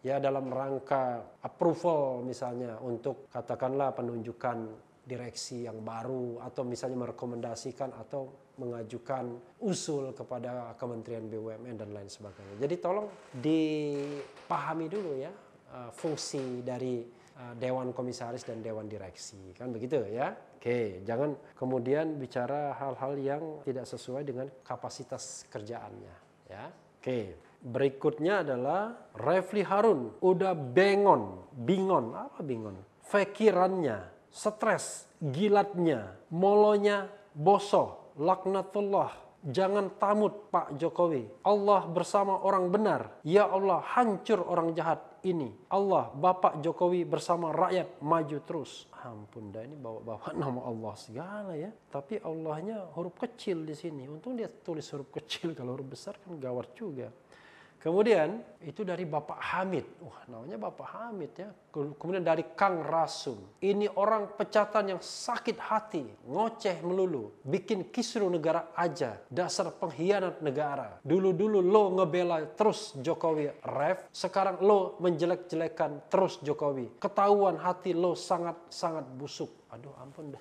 ya 0.03 0.23
dalam 0.23 0.47
rangka 0.51 1.39
approval 1.43 2.23
misalnya 2.23 2.79
untuk 2.83 3.27
katakanlah 3.31 3.95
penunjukan 3.95 4.88
direksi 5.09 5.65
yang 5.65 5.81
baru 5.81 6.45
atau 6.45 6.69
misalnya 6.69 7.09
merekomendasikan 7.09 7.97
atau 7.97 8.53
mengajukan 8.61 9.41
usul 9.65 10.13
kepada 10.13 10.77
Kementerian 10.77 11.25
BUMN 11.25 11.81
dan 11.81 11.91
lain 11.97 12.13
sebagainya. 12.13 12.61
Jadi 12.61 12.75
tolong 12.77 13.09
dipahami 13.33 14.87
dulu 14.93 15.17
ya 15.17 15.33
uh, 15.73 15.91
fungsi 15.97 16.61
dari 16.61 17.01
uh, 17.41 17.55
Dewan 17.57 17.97
Komisaris 17.97 18.45
dan 18.45 18.61
Dewan 18.61 18.85
Direksi. 18.85 19.57
Kan 19.57 19.73
begitu 19.73 20.05
ya? 20.05 20.37
Oke, 20.59 21.01
jangan 21.07 21.39
kemudian 21.55 22.19
bicara 22.19 22.75
hal-hal 22.77 23.15
yang 23.17 23.43
tidak 23.63 23.87
sesuai 23.87 24.27
dengan 24.27 24.51
kapasitas 24.67 25.49
kerjaannya 25.49 26.15
ya. 26.51 26.69
Oke. 26.99 27.49
Berikutnya 27.59 28.47
adalah 28.47 29.11
Refli 29.19 29.67
Harun 29.67 30.15
udah 30.23 30.55
bengon, 30.55 31.43
bingon, 31.59 32.15
apa 32.15 32.39
bingon? 32.39 32.79
Fikirannya, 33.03 33.99
stres, 34.31 35.09
gilatnya, 35.21 36.17
molonya 36.31 37.11
bosok, 37.35 38.17
laknatullah 38.19 39.29
Jangan 39.47 39.95
tamut 40.03 40.51
Pak 40.51 40.75
Jokowi. 40.75 41.31
Allah 41.47 41.87
bersama 41.87 42.43
orang 42.43 42.75
benar. 42.75 43.23
Ya 43.23 43.47
Allah 43.47 43.79
hancur 43.95 44.43
orang 44.43 44.75
jahat 44.75 44.99
ini. 45.23 45.55
Allah 45.71 46.11
Bapak 46.11 46.59
Jokowi 46.59 47.07
bersama 47.07 47.55
rakyat 47.55 48.03
maju 48.03 48.39
terus. 48.43 48.91
Ampun 48.99 49.55
dah 49.55 49.63
ini 49.63 49.79
bawa-bawa 49.79 50.35
nama 50.43 50.61
Allah 50.67 50.95
segala 50.99 51.55
ya. 51.55 51.71
Tapi 51.71 52.19
Allahnya 52.19 52.91
huruf 52.99 53.15
kecil 53.15 53.63
di 53.63 53.79
sini. 53.79 54.11
Untung 54.11 54.35
dia 54.35 54.51
tulis 54.51 54.85
huruf 54.91 55.07
kecil 55.15 55.55
kalau 55.55 55.79
huruf 55.79 55.87
besar 55.87 56.19
kan 56.19 56.35
gawat 56.35 56.75
juga. 56.75 57.07
Kemudian 57.79 58.43
itu 58.67 58.83
dari 58.83 59.07
Bapak 59.07 59.39
Hamid. 59.39 60.03
Wah, 60.03 60.27
namanya 60.27 60.59
Bapak 60.67 60.89
Hamid 60.99 61.31
ya. 61.39 61.47
Kemudian 61.71 62.27
dari 62.27 62.43
Kang 62.59 62.83
Rasum. 62.83 63.39
Ini 63.63 63.87
orang 63.95 64.35
pecatan 64.35 64.99
yang 64.99 65.01
sakit 65.01 65.55
hati, 65.63 66.03
ngoceh 66.27 66.83
melulu, 66.83 67.39
bikin 67.47 67.87
kisru 67.95 68.27
negara 68.27 68.75
aja, 68.75 69.23
dasar 69.31 69.71
pengkhianat 69.71 70.43
negara. 70.43 70.99
Dulu-dulu 71.07 71.63
lo 71.63 71.95
ngebela 72.03 72.43
terus 72.59 72.99
Jokowi 72.99 73.55
ref, 73.63 74.11
sekarang 74.11 74.59
lo 74.59 74.99
menjelek-jelekan 74.99 76.11
terus 76.11 76.43
Jokowi. 76.43 76.99
Ketahuan 76.99 77.63
hati 77.63 77.95
lo 77.95 78.19
sangat-sangat 78.19 79.07
busuk. 79.15 79.71
Aduh 79.71 79.95
ampun. 80.03 80.35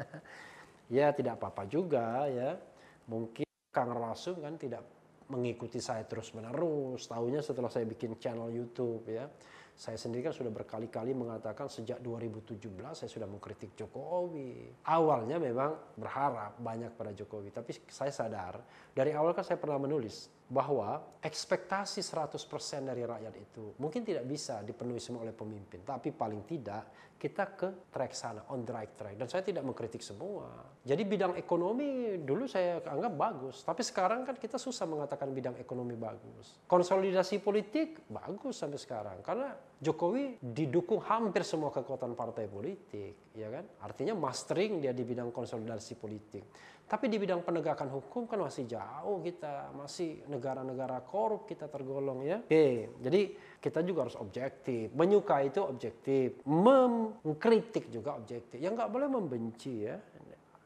ya 0.96 1.12
tidak 1.12 1.36
apa-apa 1.36 1.68
juga 1.68 2.24
ya. 2.24 2.56
Mungkin 3.04 3.44
Kang 3.68 3.92
Rasum 3.92 4.40
kan 4.40 4.56
tidak 4.56 4.93
mengikuti 5.32 5.80
saya 5.80 6.04
terus 6.04 6.32
menerus. 6.36 7.08
Tahunya 7.08 7.40
setelah 7.40 7.70
saya 7.72 7.88
bikin 7.88 8.20
channel 8.20 8.52
YouTube 8.52 9.08
ya. 9.08 9.28
Saya 9.74 9.98
sendiri 9.98 10.30
kan 10.30 10.34
sudah 10.34 10.54
berkali-kali 10.54 11.18
mengatakan 11.18 11.66
sejak 11.66 11.98
2017 11.98 12.62
saya 12.94 13.10
sudah 13.10 13.26
mengkritik 13.26 13.74
Jokowi. 13.74 14.70
Awalnya 14.86 15.42
memang 15.42 15.98
berharap 15.98 16.62
banyak 16.62 16.94
pada 16.94 17.10
Jokowi, 17.10 17.50
tapi 17.50 17.74
saya 17.90 18.14
sadar 18.14 18.62
dari 18.94 19.10
awal 19.10 19.34
kan 19.34 19.42
saya 19.42 19.58
pernah 19.58 19.82
menulis 19.82 20.30
bahwa 20.46 21.18
ekspektasi 21.18 22.04
100% 22.04 22.38
dari 22.86 23.02
rakyat 23.02 23.34
itu 23.34 23.74
mungkin 23.82 24.06
tidak 24.06 24.28
bisa 24.28 24.62
dipenuhi 24.62 25.02
semua 25.02 25.26
oleh 25.26 25.34
pemimpin, 25.34 25.82
tapi 25.82 26.14
paling 26.14 26.46
tidak 26.46 27.14
kita 27.18 27.56
ke 27.56 27.88
track 27.88 28.12
sana, 28.12 28.44
on 28.52 28.68
the 28.68 28.72
right 28.74 28.92
track. 29.00 29.16
Dan 29.16 29.24
saya 29.32 29.40
tidak 29.40 29.64
mengkritik 29.64 30.04
semua. 30.04 30.76
Jadi 30.84 31.02
bidang 31.08 31.32
ekonomi 31.40 32.20
dulu 32.20 32.44
saya 32.44 32.84
anggap 32.84 33.16
bagus, 33.16 33.64
tapi 33.64 33.80
sekarang 33.80 34.28
kan 34.28 34.36
kita 34.36 34.60
susah 34.60 34.84
mengatakan 34.84 35.32
bidang 35.32 35.56
ekonomi 35.56 35.96
bagus. 35.96 36.60
Konsolidasi 36.68 37.40
politik 37.40 38.04
bagus 38.12 38.60
sampai 38.60 38.76
sekarang, 38.76 39.18
karena 39.24 39.56
Jokowi 39.82 40.38
didukung 40.38 41.02
hampir 41.02 41.42
semua 41.42 41.74
kekuatan 41.74 42.14
partai 42.14 42.46
politik, 42.46 43.34
ya 43.34 43.50
kan? 43.50 43.64
Artinya 43.82 44.14
mastering 44.14 44.78
dia 44.78 44.94
di 44.94 45.02
bidang 45.02 45.34
konsolidasi 45.34 45.98
politik. 45.98 46.44
Tapi 46.84 47.08
di 47.08 47.16
bidang 47.16 47.40
penegakan 47.40 47.88
hukum 47.88 48.28
kan 48.28 48.44
masih 48.44 48.68
jauh 48.68 49.24
kita, 49.24 49.72
masih 49.72 50.20
negara-negara 50.28 51.00
korup 51.02 51.48
kita 51.48 51.66
tergolong 51.72 52.22
ya. 52.22 52.44
Oke, 52.44 52.92
jadi 53.00 53.34
kita 53.56 53.80
juga 53.80 54.04
harus 54.04 54.20
objektif. 54.20 54.92
Menyukai 54.92 55.48
itu 55.48 55.64
objektif, 55.64 56.44
mengkritik 56.44 57.88
juga 57.88 58.20
objektif. 58.20 58.60
Yang 58.60 58.84
nggak 58.84 58.92
boleh 58.92 59.08
membenci 59.08 59.88
ya. 59.88 59.96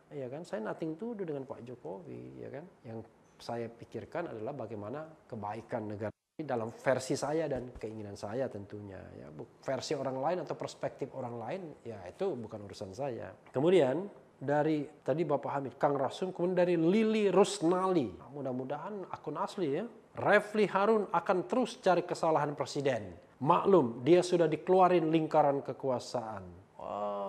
Ya 0.08 0.26
kan, 0.26 0.42
saya 0.42 0.64
nothing 0.64 0.96
to 0.96 1.12
do 1.14 1.22
dengan 1.22 1.46
Pak 1.46 1.62
Jokowi, 1.62 2.42
ya 2.42 2.48
kan. 2.50 2.64
Yang 2.82 2.98
saya 3.38 3.70
pikirkan 3.70 4.34
adalah 4.34 4.50
bagaimana 4.56 5.06
kebaikan 5.30 5.94
negara 5.94 6.17
dalam 6.38 6.70
versi 6.70 7.18
saya 7.18 7.50
dan 7.50 7.74
keinginan 7.74 8.14
saya 8.14 8.46
tentunya 8.46 9.02
ya 9.18 9.26
versi 9.58 9.98
orang 9.98 10.22
lain 10.22 10.38
atau 10.46 10.54
perspektif 10.54 11.10
orang 11.18 11.34
lain 11.34 11.60
ya 11.82 11.98
itu 12.06 12.38
bukan 12.38 12.62
urusan 12.62 12.94
saya 12.94 13.34
kemudian 13.50 14.06
dari 14.38 14.86
tadi 15.02 15.26
Bapak 15.26 15.50
Hamid, 15.50 15.74
Kang 15.82 15.98
Rasum, 15.98 16.30
kemudian 16.30 16.62
dari 16.62 16.78
Lili 16.78 17.26
Rusnali. 17.26 18.06
Mudah-mudahan 18.30 19.10
akun 19.10 19.34
asli 19.34 19.82
ya. 19.82 19.84
Refli 20.14 20.70
Harun 20.70 21.10
akan 21.10 21.38
terus 21.50 21.82
cari 21.82 22.06
kesalahan 22.06 22.54
presiden. 22.54 23.18
Maklum, 23.42 24.02
dia 24.06 24.22
sudah 24.22 24.46
dikeluarin 24.46 25.10
lingkaran 25.10 25.62
kekuasaan. 25.62 26.46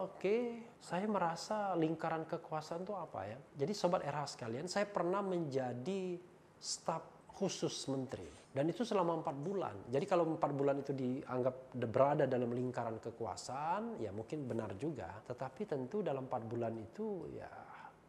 Oke, 0.05 0.69
saya 0.77 1.09
merasa 1.09 1.73
lingkaran 1.73 2.29
kekuasaan 2.29 2.85
itu 2.85 2.93
apa 2.93 3.25
ya? 3.25 3.37
Jadi 3.57 3.73
sobat 3.73 4.05
RH 4.05 4.37
sekalian, 4.37 4.65
saya 4.69 4.85
pernah 4.85 5.25
menjadi 5.25 6.17
staf 6.61 7.01
khusus 7.33 7.89
menteri. 7.89 8.38
Dan 8.49 8.65
itu 8.65 8.81
selama 8.81 9.21
empat 9.21 9.37
bulan. 9.37 9.75
Jadi 9.93 10.05
kalau 10.09 10.25
empat 10.25 10.51
bulan 10.57 10.81
itu 10.81 10.89
dianggap 10.89 11.69
berada 11.85 12.25
dalam 12.25 12.49
lingkaran 12.49 12.97
kekuasaan, 12.97 14.01
ya 14.01 14.09
mungkin 14.09 14.49
benar 14.49 14.73
juga. 14.73 15.21
Tetapi 15.21 15.69
tentu 15.69 16.01
dalam 16.01 16.25
empat 16.25 16.49
bulan 16.49 16.73
itu 16.73 17.29
ya 17.29 17.49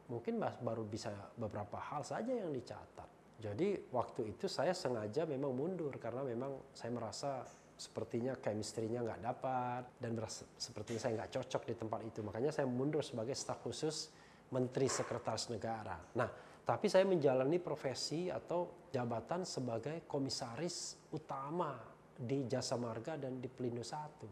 mungkin 0.08 0.40
baru 0.40 0.82
bisa 0.88 1.12
beberapa 1.36 1.76
hal 1.76 2.02
saja 2.02 2.32
yang 2.32 2.50
dicatat. 2.50 3.20
Jadi 3.40 3.88
waktu 3.92 4.36
itu 4.36 4.48
saya 4.48 4.72
sengaja 4.76 5.24
memang 5.24 5.52
mundur 5.52 5.92
karena 5.96 6.20
memang 6.24 6.72
saya 6.72 6.92
merasa 6.92 7.44
sepertinya 7.80 8.36
chemistry-nya 8.36 9.00
nggak 9.00 9.20
dapat 9.24 9.82
dan 9.96 10.12
berasa, 10.12 10.44
sepertinya 10.60 11.00
saya 11.00 11.12
nggak 11.16 11.32
cocok 11.32 11.62
di 11.64 11.74
tempat 11.76 12.00
itu. 12.04 12.20
Makanya 12.20 12.52
saya 12.52 12.68
mundur 12.68 13.00
sebagai 13.00 13.32
staf 13.32 13.64
khusus 13.64 14.12
Menteri 14.52 14.92
Sekretaris 14.92 15.48
Negara. 15.48 15.96
Nah, 16.20 16.28
tapi 16.64 16.86
saya 16.86 17.08
menjalani 17.08 17.58
profesi 17.58 18.30
atau 18.30 18.88
jabatan 18.92 19.42
sebagai 19.42 20.04
komisaris 20.04 21.08
utama 21.14 21.74
di 22.14 22.44
Jasa 22.44 22.76
Marga 22.76 23.16
dan 23.16 23.40
di 23.40 23.48
Pelindo 23.48 23.80
Satu. 23.80 24.28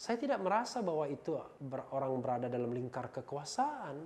Saya 0.00 0.16
tidak 0.16 0.40
merasa 0.40 0.80
bahwa 0.80 1.04
itu 1.08 1.36
orang 1.92 2.12
berada 2.20 2.48
dalam 2.48 2.72
lingkar 2.72 3.12
kekuasaan 3.12 3.96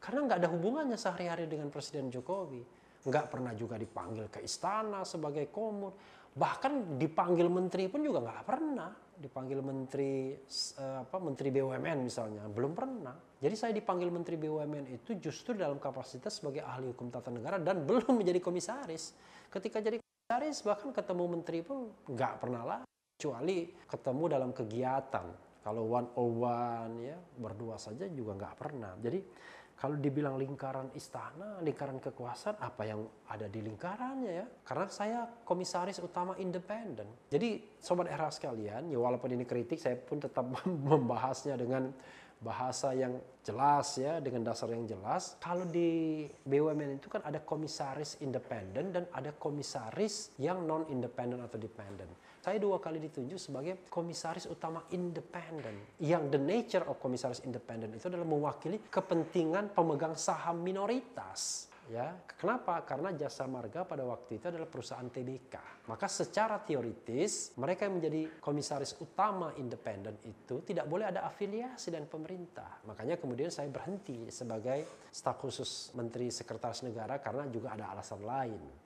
karena 0.00 0.20
nggak 0.24 0.38
ada 0.40 0.48
hubungannya 0.52 0.96
sehari-hari 0.96 1.44
dengan 1.48 1.68
Presiden 1.68 2.08
Jokowi. 2.08 2.64
Nggak 3.04 3.26
pernah 3.28 3.52
juga 3.52 3.76
dipanggil 3.76 4.32
ke 4.32 4.40
istana 4.40 5.04
sebagai 5.04 5.52
komur. 5.52 5.92
Bahkan 6.32 6.96
dipanggil 6.96 7.48
menteri 7.52 7.92
pun 7.92 8.00
juga 8.00 8.24
nggak 8.24 8.44
pernah 8.44 9.03
dipanggil 9.18 9.62
menteri 9.62 10.34
uh, 10.78 11.04
apa 11.06 11.16
menteri 11.18 11.48
BUMN 11.54 11.98
misalnya. 12.04 12.44
Belum 12.50 12.74
pernah. 12.74 13.14
Jadi 13.38 13.54
saya 13.54 13.72
dipanggil 13.74 14.08
menteri 14.10 14.40
BUMN 14.40 14.90
itu 14.90 15.16
justru 15.18 15.54
dalam 15.54 15.76
kapasitas 15.78 16.40
sebagai 16.40 16.64
ahli 16.64 16.90
hukum 16.90 17.10
tata 17.10 17.30
negara 17.30 17.60
dan 17.60 17.82
belum 17.88 18.14
menjadi 18.14 18.40
komisaris. 18.42 19.14
Ketika 19.50 19.80
jadi 19.80 20.00
komisaris 20.00 20.62
bahkan 20.64 20.90
ketemu 20.90 21.24
menteri 21.28 21.58
pun 21.62 21.92
nggak 22.10 22.34
pernah 22.42 22.62
lah. 22.62 22.80
Kecuali 23.14 23.70
ketemu 23.86 24.24
dalam 24.26 24.50
kegiatan. 24.50 25.26
Kalau 25.64 25.82
one 25.88 26.08
on 26.18 26.30
one 26.44 26.94
ya 27.00 27.16
berdua 27.16 27.80
saja 27.80 28.04
juga 28.10 28.36
nggak 28.36 28.54
pernah. 28.58 28.92
Jadi 29.00 29.22
kalau 29.74 29.98
dibilang 29.98 30.38
lingkaran 30.38 30.94
istana, 30.94 31.58
lingkaran 31.60 31.98
kekuasaan, 31.98 32.56
apa 32.62 32.82
yang 32.86 33.04
ada 33.28 33.50
di 33.50 33.60
lingkarannya 33.60 34.32
ya? 34.32 34.46
Karena 34.62 34.86
saya 34.88 35.20
komisaris 35.42 35.98
utama 35.98 36.38
independen. 36.38 37.10
Jadi 37.28 37.78
sobat 37.82 38.08
era 38.08 38.30
sekalian, 38.30 38.88
ya 38.88 38.98
walaupun 39.02 39.34
ini 39.34 39.42
kritik, 39.42 39.82
saya 39.82 39.98
pun 39.98 40.22
tetap 40.22 40.46
membahasnya 40.88 41.58
dengan 41.58 41.90
bahasa 42.44 42.92
yang 42.92 43.16
jelas 43.40 43.96
ya 43.96 44.20
dengan 44.20 44.44
dasar 44.44 44.68
yang 44.68 44.84
jelas. 44.84 45.40
Kalau 45.40 45.64
di 45.64 46.24
BUMN 46.44 47.00
itu 47.00 47.08
kan 47.08 47.24
ada 47.24 47.40
komisaris 47.40 48.20
independen 48.20 48.92
dan 48.92 49.04
ada 49.16 49.32
komisaris 49.32 50.36
yang 50.36 50.64
non 50.68 50.84
independen 50.92 51.40
atau 51.40 51.56
dependent. 51.56 52.12
Saya 52.44 52.60
dua 52.60 52.76
kali 52.76 53.00
ditunjuk 53.00 53.40
sebagai 53.40 53.88
komisaris 53.88 54.44
utama 54.52 54.84
independen. 54.92 55.96
Yang 55.96 56.24
the 56.28 56.36
nature 56.36 56.84
of 56.84 57.00
komisaris 57.00 57.40
independen 57.40 57.96
itu 57.96 58.04
adalah 58.04 58.28
mewakili 58.28 58.84
kepentingan 58.84 59.72
pemegang 59.72 60.12
saham 60.12 60.60
minoritas. 60.60 61.72
Ya, 61.88 62.12
kenapa? 62.36 62.84
Karena 62.84 63.16
jasa 63.16 63.48
marga 63.48 63.88
pada 63.88 64.04
waktu 64.04 64.36
itu 64.36 64.52
adalah 64.52 64.68
perusahaan 64.68 65.08
TBK. 65.08 65.88
Maka 65.88 66.04
secara 66.04 66.60
teoritis 66.60 67.56
mereka 67.56 67.88
yang 67.88 67.96
menjadi 67.96 68.28
komisaris 68.44 69.00
utama 69.00 69.56
independen 69.56 70.20
itu 70.28 70.60
tidak 70.68 70.84
boleh 70.84 71.08
ada 71.08 71.24
afiliasi 71.24 71.96
dan 71.96 72.04
pemerintah. 72.04 72.84
Makanya 72.84 73.16
kemudian 73.16 73.48
saya 73.48 73.72
berhenti 73.72 74.28
sebagai 74.28 75.08
staf 75.08 75.40
khusus 75.40 75.96
Menteri 75.96 76.28
Sekretaris 76.28 76.84
Negara 76.84 77.16
karena 77.24 77.48
juga 77.48 77.72
ada 77.72 77.88
alasan 77.88 78.20
lain. 78.20 78.83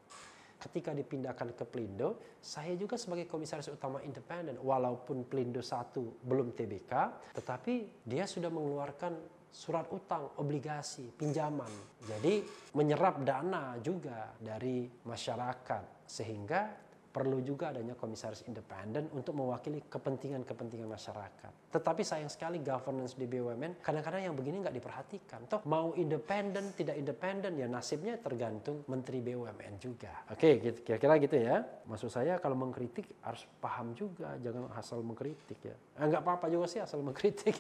Ketika 0.59 0.91
dipindahkan 0.91 1.55
ke 1.55 1.65
Pelindo, 1.71 2.39
saya 2.43 2.75
juga 2.75 2.99
sebagai 2.99 3.31
komisaris 3.31 3.71
utama 3.71 4.03
independen, 4.03 4.59
walaupun 4.59 5.23
Pelindo 5.31 5.63
1 5.63 6.27
belum 6.27 6.51
TBK, 6.51 6.93
tetapi 7.39 8.03
dia 8.03 8.27
sudah 8.27 8.51
mengeluarkan 8.51 9.39
surat 9.55 9.87
utang, 9.95 10.35
obligasi, 10.43 11.15
pinjaman. 11.15 11.71
Jadi 12.05 12.43
menyerap 12.75 13.23
dana 13.23 13.79
juga 13.81 14.35
dari 14.39 14.91
masyarakat 15.07 16.05
sehingga 16.05 16.88
perlu 17.09 17.41
juga 17.41 17.73
adanya 17.73 17.97
komisaris 17.97 18.45
independen 18.45 19.09
untuk 19.17 19.33
mewakili 19.33 19.81
kepentingan-kepentingan 19.89 20.87
masyarakat. 20.87 21.53
Tetapi 21.73 22.03
sayang 22.05 22.29
sekali 22.29 22.61
governance 22.61 23.17
di 23.17 23.25
BUMN 23.25 23.81
kadang-kadang 23.81 24.29
yang 24.29 24.37
begini 24.37 24.61
nggak 24.61 24.77
diperhatikan. 24.77 25.41
Toh 25.49 25.65
mau 25.65 25.97
independen, 25.97 26.77
tidak 26.77 27.01
independen 27.01 27.57
ya 27.57 27.67
nasibnya 27.67 28.21
tergantung 28.21 28.85
Menteri 28.87 29.25
BUMN 29.25 29.81
juga. 29.81 30.29
Oke, 30.29 30.61
gitu, 30.61 30.85
kira-kira 30.85 31.17
gitu 31.21 31.37
ya. 31.41 31.65
Maksud 31.89 32.13
saya 32.13 32.37
kalau 32.37 32.57
mengkritik 32.61 33.09
harus 33.25 33.49
paham 33.59 33.97
juga, 33.97 34.37
jangan 34.45 34.69
asal 34.77 35.01
mengkritik 35.01 35.59
ya. 35.65 35.77
Eh, 35.77 36.05
nggak 36.05 36.23
apa-apa 36.23 36.47
juga 36.53 36.69
sih 36.69 36.81
asal 36.81 37.01
mengkritik. 37.01 37.57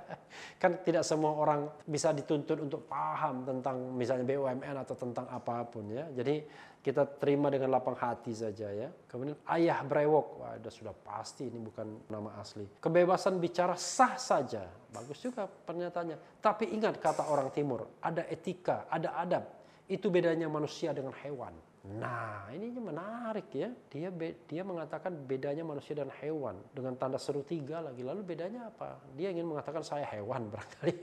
kan 0.62 0.80
tidak 0.80 1.04
semua 1.04 1.36
orang 1.36 1.68
bisa 1.84 2.12
dituntut 2.16 2.58
untuk 2.64 2.88
paham 2.88 3.44
tentang 3.44 3.92
misalnya 3.92 4.24
BUMN 4.24 4.76
atau 4.80 4.96
tentang 4.96 5.28
apa 5.28 5.64
pun 5.68 5.88
ya. 5.92 6.08
Jadi 6.16 6.44
kita 6.88 7.04
terima 7.20 7.52
dengan 7.52 7.68
lapang 7.68 7.92
hati 7.92 8.32
saja 8.32 8.72
ya. 8.72 8.88
Kemudian 9.12 9.36
ayah 9.52 9.84
brewok, 9.84 10.26
wah 10.40 10.56
sudah 10.56 10.72
sudah 10.72 10.94
pasti 10.96 11.44
ini 11.44 11.60
bukan 11.60 12.08
nama 12.08 12.40
asli. 12.40 12.64
Kebebasan 12.80 13.36
bicara 13.36 13.76
sah 13.76 14.16
saja, 14.16 14.64
bagus 14.88 15.20
juga 15.20 15.44
pernyataannya. 15.44 16.40
Tapi 16.40 16.72
ingat 16.72 16.96
kata 16.96 17.28
orang 17.28 17.52
timur, 17.52 18.00
ada 18.00 18.24
etika, 18.32 18.88
ada 18.88 19.12
adab. 19.20 19.44
Itu 19.84 20.08
bedanya 20.08 20.48
manusia 20.48 20.96
dengan 20.96 21.12
hewan. 21.20 21.52
Nah, 21.88 22.48
ini 22.52 22.72
menarik 22.72 23.48
ya. 23.52 23.68
Dia 23.92 24.08
dia 24.48 24.62
mengatakan 24.64 25.12
bedanya 25.12 25.64
manusia 25.64 25.92
dan 25.92 26.08
hewan 26.20 26.56
dengan 26.72 26.96
tanda 26.96 27.20
seru 27.20 27.44
tiga 27.44 27.84
lagi. 27.84 28.00
Lalu 28.00 28.24
bedanya 28.24 28.72
apa? 28.72 28.96
Dia 29.12 29.28
ingin 29.28 29.44
mengatakan 29.44 29.84
saya 29.84 30.08
hewan 30.08 30.48
barangkali. 30.52 30.96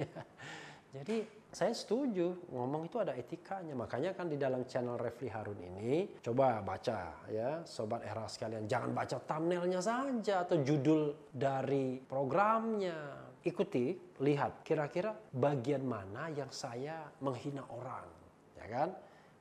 Jadi 0.96 1.28
saya 1.52 1.76
setuju 1.76 2.52
ngomong 2.52 2.88
itu 2.88 3.00
ada 3.04 3.12
etikanya. 3.16 3.76
Makanya 3.76 4.16
kan 4.16 4.32
di 4.32 4.40
dalam 4.40 4.64
channel 4.64 4.96
Refli 4.96 5.28
Harun 5.28 5.60
ini 5.60 6.08
coba 6.24 6.64
baca 6.64 7.28
ya 7.28 7.64
sobat 7.68 8.04
era 8.08 8.24
sekalian. 8.28 8.64
Jangan 8.64 8.92
baca 8.96 9.18
thumbnailnya 9.20 9.84
saja 9.84 10.48
atau 10.48 10.60
judul 10.64 11.32
dari 11.32 12.00
programnya. 12.00 13.28
Ikuti, 13.46 13.94
lihat 14.26 14.66
kira-kira 14.66 15.14
bagian 15.30 15.86
mana 15.86 16.34
yang 16.34 16.50
saya 16.50 17.06
menghina 17.22 17.62
orang, 17.70 18.10
ya 18.58 18.66
kan? 18.66 18.90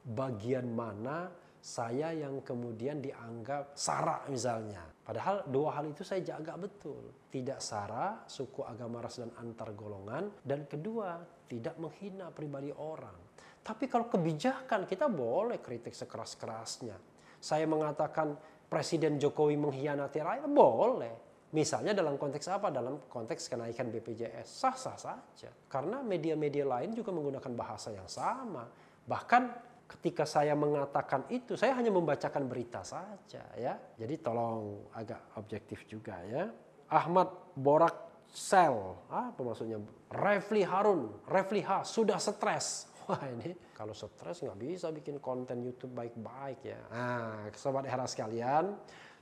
Bagian 0.05 0.69
mana 0.69 1.33
saya 1.65 2.13
yang 2.13 2.45
kemudian 2.45 3.01
dianggap 3.01 3.73
sara 3.73 4.21
misalnya. 4.29 4.85
Padahal 5.01 5.49
dua 5.49 5.81
hal 5.81 5.97
itu 5.97 6.05
saya 6.05 6.21
jaga 6.21 6.61
betul. 6.61 7.09
Tidak 7.33 7.57
sara, 7.57 8.21
suku 8.29 8.69
agama 8.69 9.01
ras 9.01 9.17
dan 9.17 9.33
antar 9.41 9.73
golongan. 9.73 10.29
Dan 10.45 10.69
kedua, 10.69 11.25
tidak 11.49 11.81
menghina 11.81 12.29
pribadi 12.29 12.69
orang. 12.69 13.17
Tapi 13.65 13.89
kalau 13.89 14.13
kebijakan 14.13 14.85
kita 14.85 15.09
boleh 15.09 15.65
kritik 15.65 15.97
sekeras-kerasnya. 15.97 17.01
saya 17.41 17.69
mengatakan 17.69 18.37
Presiden 18.69 19.21
Jokowi 19.21 19.57
mengkhianati 19.57 20.21
rakyat? 20.21 20.49
Boleh. 20.49 21.15
Misalnya 21.53 21.97
dalam 21.97 22.21
konteks 22.21 22.45
apa? 22.49 22.69
Dalam 22.69 23.09
konteks 23.09 23.49
kenaikan 23.49 23.89
BPJS. 23.89 24.49
Sah-sah 24.49 24.97
saja. 24.97 25.49
Karena 25.69 26.05
media-media 26.05 26.65
lain 26.69 26.93
juga 26.93 27.13
menggunakan 27.13 27.53
bahasa 27.57 27.93
yang 27.93 28.09
sama. 28.09 28.69
Bahkan 29.05 29.74
ketika 29.99 30.27
saya 30.27 30.53
mengatakan 30.59 31.25
itu, 31.31 31.55
saya 31.55 31.79
hanya 31.79 31.95
membacakan 31.95 32.45
berita 32.51 32.83
saja 32.83 33.43
ya. 33.55 33.75
Jadi 33.95 34.15
tolong 34.21 34.91
agak 34.93 35.39
objektif 35.39 35.87
juga 35.87 36.19
ya. 36.27 36.51
Ahmad 36.91 37.55
Borak 37.57 38.27
Sel, 38.35 38.99
apa 39.07 39.39
maksudnya? 39.41 39.79
Refli 40.11 40.67
Harun, 40.67 41.23
Refli 41.31 41.63
H 41.63 41.87
sudah 41.87 42.19
stres. 42.19 42.91
Wah 43.07 43.21
ini 43.31 43.55
kalau 43.77 43.95
stres 43.95 44.43
nggak 44.43 44.59
bisa 44.59 44.89
bikin 44.91 45.23
konten 45.23 45.63
YouTube 45.63 45.95
baik-baik 45.95 46.61
ya. 46.65 46.81
Nah, 46.91 47.53
sobat 47.55 47.85
era 47.87 48.09
sekalian, 48.09 48.75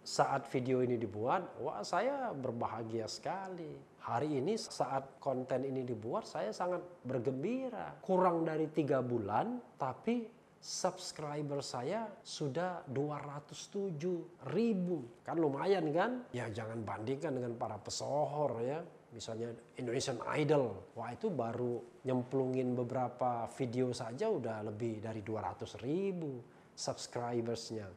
saat 0.02 0.50
video 0.50 0.82
ini 0.82 0.98
dibuat, 0.98 1.62
wah 1.62 1.82
saya 1.86 2.34
berbahagia 2.34 3.06
sekali. 3.06 3.78
Hari 4.02 4.42
ini 4.42 4.58
saat 4.58 5.22
konten 5.22 5.62
ini 5.62 5.86
dibuat, 5.86 6.26
saya 6.26 6.50
sangat 6.50 6.82
bergembira. 7.06 7.94
Kurang 8.02 8.42
dari 8.42 8.66
tiga 8.70 8.98
bulan, 8.98 9.62
tapi 9.78 10.26
subscriber 10.62 11.58
saya 11.58 12.06
sudah 12.22 12.86
207 12.86 14.54
ribu. 14.54 15.02
Kan 15.26 15.42
lumayan 15.42 15.90
kan? 15.90 16.22
Ya 16.30 16.46
jangan 16.46 16.86
bandingkan 16.86 17.34
dengan 17.34 17.58
para 17.58 17.82
pesohor 17.82 18.62
ya. 18.62 18.78
Misalnya 19.10 19.50
Indonesian 19.76 20.22
Idol. 20.38 20.94
Wah 20.94 21.10
itu 21.10 21.28
baru 21.28 21.82
nyemplungin 22.06 22.78
beberapa 22.78 23.50
video 23.58 23.90
saja 23.90 24.30
udah 24.30 24.62
lebih 24.70 25.02
dari 25.02 25.20
200 25.20 25.82
ribu 25.82 26.40
subscribersnya. 26.78 27.90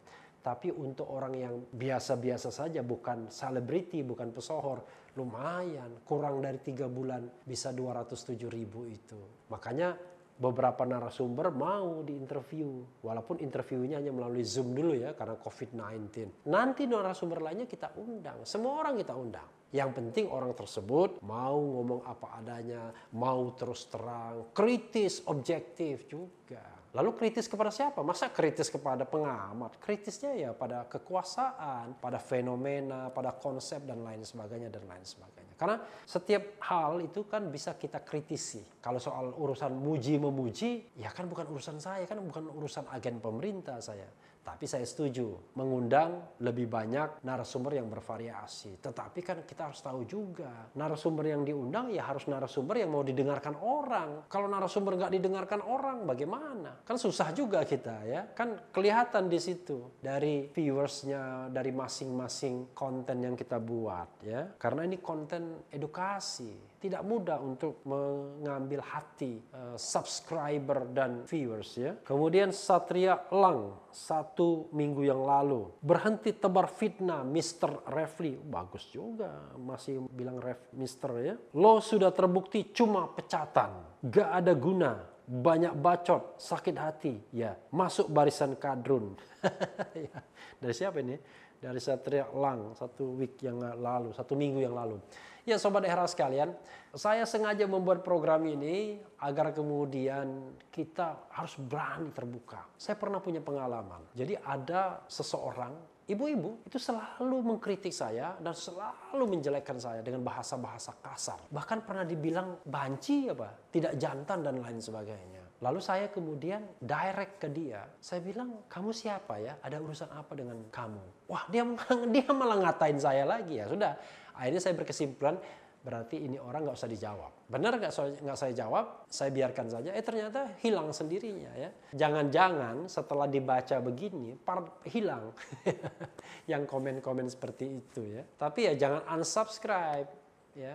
Tapi 0.45 0.69
untuk 0.69 1.09
orang 1.09 1.33
yang 1.33 1.55
biasa-biasa 1.73 2.53
saja, 2.53 2.85
bukan 2.85 3.33
selebriti, 3.33 4.05
bukan 4.05 4.29
pesohor, 4.29 4.85
lumayan. 5.17 6.05
Kurang 6.05 6.37
dari 6.37 6.61
tiga 6.61 6.85
bulan 6.85 7.25
bisa 7.41 7.73
207 7.73 8.45
ribu 8.45 8.85
itu. 8.85 9.17
Makanya 9.49 9.97
beberapa 10.35 10.83
narasumber 10.83 11.51
mau 11.55 12.03
diinterview. 12.03 13.01
Walaupun 13.01 13.39
interviewnya 13.39 14.03
hanya 14.03 14.11
melalui 14.11 14.43
Zoom 14.43 14.75
dulu 14.75 14.95
ya, 14.95 15.15
karena 15.15 15.39
COVID-19. 15.39 16.47
Nanti 16.51 16.83
narasumber 16.85 17.39
lainnya 17.39 17.67
kita 17.67 17.95
undang. 17.95 18.43
Semua 18.43 18.83
orang 18.83 18.99
kita 18.99 19.15
undang. 19.15 19.47
Yang 19.75 19.91
penting 19.97 20.25
orang 20.31 20.55
tersebut 20.55 21.19
mau 21.23 21.59
ngomong 21.59 22.07
apa 22.07 22.39
adanya, 22.39 22.95
mau 23.15 23.51
terus 23.59 23.87
terang, 23.91 24.51
kritis, 24.55 25.23
objektif 25.27 26.07
juga. 26.07 26.63
Lalu 26.95 27.11
kritis 27.19 27.51
kepada 27.51 27.75
siapa? 27.75 27.99
Masa 27.99 28.31
kritis 28.31 28.71
kepada 28.71 29.03
pengamat? 29.03 29.75
Kritisnya 29.83 30.31
ya 30.31 30.51
pada 30.55 30.87
kekuasaan, 30.87 31.99
pada 31.99 32.15
fenomena, 32.23 33.11
pada 33.11 33.35
konsep 33.35 33.83
dan 33.83 33.99
lain 33.99 34.23
sebagainya 34.23 34.71
dan 34.71 34.87
lain 34.87 35.03
sebagainya. 35.03 35.44
Karena 35.55 35.79
setiap 36.03 36.59
hal 36.67 36.99
itu 36.99 37.23
kan 37.23 37.47
bisa 37.47 37.79
kita 37.79 38.03
kritisi. 38.03 38.59
Kalau 38.83 38.99
soal 38.99 39.31
urusan 39.31 39.71
muji 39.71 40.19
memuji, 40.19 40.99
ya 40.99 41.07
kan 41.15 41.31
bukan 41.31 41.47
urusan 41.47 41.79
saya, 41.79 42.03
kan 42.03 42.19
bukan 42.19 42.51
urusan 42.51 42.83
agen 42.91 43.23
pemerintah 43.23 43.79
saya. 43.79 44.07
Tapi 44.45 44.69
saya 44.69 44.85
setuju 44.85 45.57
mengundang 45.57 46.37
lebih 46.37 46.69
banyak 46.69 47.25
narasumber 47.25 47.81
yang 47.81 47.89
bervariasi. 47.89 48.77
Tetapi 48.77 49.19
kan 49.25 49.41
kita 49.41 49.73
harus 49.73 49.81
tahu 49.81 50.05
juga 50.05 50.69
narasumber 50.77 51.33
yang 51.33 51.41
diundang 51.41 51.89
ya 51.89 52.05
harus 52.05 52.29
narasumber 52.29 52.77
yang 52.77 52.93
mau 52.93 53.01
didengarkan 53.01 53.57
orang. 53.57 54.29
Kalau 54.29 54.45
narasumber 54.45 55.01
nggak 55.01 55.13
didengarkan 55.17 55.65
orang 55.65 56.05
bagaimana? 56.05 56.85
Kan 56.85 57.01
susah 57.01 57.33
juga 57.33 57.65
kita 57.65 58.05
ya. 58.05 58.29
Kan 58.37 58.69
kelihatan 58.69 59.25
di 59.25 59.41
situ 59.41 59.97
dari 59.97 60.45
viewersnya 60.53 61.49
dari 61.49 61.73
masing-masing 61.73 62.77
konten 62.77 63.25
yang 63.25 63.33
kita 63.33 63.57
buat 63.57 64.21
ya. 64.21 64.53
Karena 64.61 64.85
ini 64.85 65.01
konten 65.01 65.65
edukasi 65.73 66.74
tidak 66.85 67.01
mudah 67.01 67.41
untuk 67.41 67.81
mengambil 67.89 68.85
hati 68.85 69.41
uh, 69.53 69.73
subscriber 69.73 70.85
dan 70.93 71.25
viewers 71.25 71.73
ya. 71.73 71.97
Kemudian 72.05 72.53
Satria 72.53 73.25
Lang 73.33 73.89
satu 73.89 74.69
minggu 74.69 75.01
yang 75.07 75.25
lalu 75.25 75.71
berhenti 75.81 76.35
tebar 76.37 76.69
fitnah 76.69 77.25
Mr. 77.25 77.89
Refli 77.89 78.37
bagus 78.37 78.85
juga 78.93 79.49
masih 79.57 80.05
bilang 80.13 80.37
ref 80.37 80.69
Mr. 80.77 81.11
ya. 81.25 81.35
Lo 81.57 81.81
sudah 81.81 82.13
terbukti 82.13 82.69
cuma 82.75 83.09
pecatan, 83.09 83.99
gak 84.05 84.29
ada 84.29 84.53
guna, 84.53 85.14
banyak 85.25 85.73
bacot, 85.73 86.37
sakit 86.37 86.75
hati, 86.77 87.13
ya 87.33 87.57
masuk 87.73 88.13
barisan 88.13 88.53
kadrun. 88.55 89.17
ya. 89.97 90.21
Dari 90.61 90.73
siapa 90.73 91.01
ini? 91.01 91.17
Dari 91.57 91.81
Satria 91.81 92.29
Lang 92.29 92.77
satu 92.77 93.17
week 93.17 93.41
yang 93.41 93.57
lalu, 93.57 94.13
satu 94.13 94.37
minggu 94.37 94.61
yang 94.61 94.77
lalu. 94.77 95.01
Ya 95.45 95.61
Sobat 95.61 95.85
Era 95.85 96.09
sekalian, 96.09 96.57
saya 96.93 97.21
sengaja 97.29 97.69
membuat 97.69 98.01
program 98.01 98.41
ini 98.49 98.97
agar 99.21 99.53
kemudian 99.53 100.57
kita 100.73 101.29
harus 101.29 101.53
berani 101.61 102.09
terbuka. 102.09 102.65
Saya 102.73 102.97
pernah 102.97 103.21
punya 103.21 103.45
pengalaman. 103.45 104.09
Jadi 104.17 104.33
ada 104.41 105.05
seseorang, 105.05 105.77
ibu-ibu 106.05 106.65
itu 106.65 106.77
selalu 106.77 107.37
mengkritik 107.41 107.91
saya 107.91 108.37
dan 108.37 108.53
selalu 108.53 109.25
menjelekkan 109.25 109.77
saya 109.77 109.99
dengan 110.05 110.21
bahasa-bahasa 110.21 110.97
kasar. 111.01 111.39
Bahkan 111.49 111.85
pernah 111.85 112.05
dibilang 112.05 112.61
banci 112.65 113.29
apa, 113.29 113.69
tidak 113.73 113.97
jantan 113.97 114.45
dan 114.45 114.61
lain 114.61 114.79
sebagainya. 114.81 115.41
Lalu 115.63 115.79
saya 115.79 116.11
kemudian 116.11 116.61
direct 116.77 117.41
ke 117.41 117.47
dia. 117.49 117.87
Saya 117.97 118.19
bilang, 118.21 118.67
kamu 118.67 118.91
siapa 118.91 119.39
ya? 119.39 119.55
Ada 119.63 119.79
urusan 119.79 120.11
apa 120.11 120.35
dengan 120.35 120.61
kamu? 120.67 121.31
Wah, 121.31 121.47
dia 121.47 121.63
dia 122.13 122.27
malah 122.29 122.59
ngatain 122.59 122.99
saya 122.99 123.23
lagi 123.23 123.57
ya. 123.57 123.65
Sudah, 123.65 123.95
Akhirnya 124.35 124.61
saya 124.61 124.75
berkesimpulan 124.75 125.39
berarti 125.85 126.17
ini 126.17 126.41
orang 126.41 126.65
nggak 126.65 126.77
usah 126.81 126.89
dijawab. 126.89 127.45
Benar 127.45 127.77
nggak 127.77 127.93
nggak 128.25 128.37
saya 128.41 128.53
jawab, 128.57 129.05
saya 129.05 129.29
biarkan 129.29 129.69
saja. 129.69 129.93
Eh 129.93 130.01
ternyata 130.01 130.57
hilang 130.65 130.89
sendirinya 130.89 131.53
ya. 131.53 131.69
Jangan-jangan 131.93 132.89
setelah 132.89 133.29
dibaca 133.29 133.77
begini, 133.85 134.33
part 134.33 134.81
hilang 134.89 135.29
yang 136.51 136.65
komen-komen 136.65 137.29
seperti 137.29 137.85
itu 137.85 138.01
ya. 138.01 138.25
Tapi 138.25 138.65
ya 138.65 138.73
jangan 138.73 139.05
unsubscribe 139.13 140.09
ya. 140.57 140.73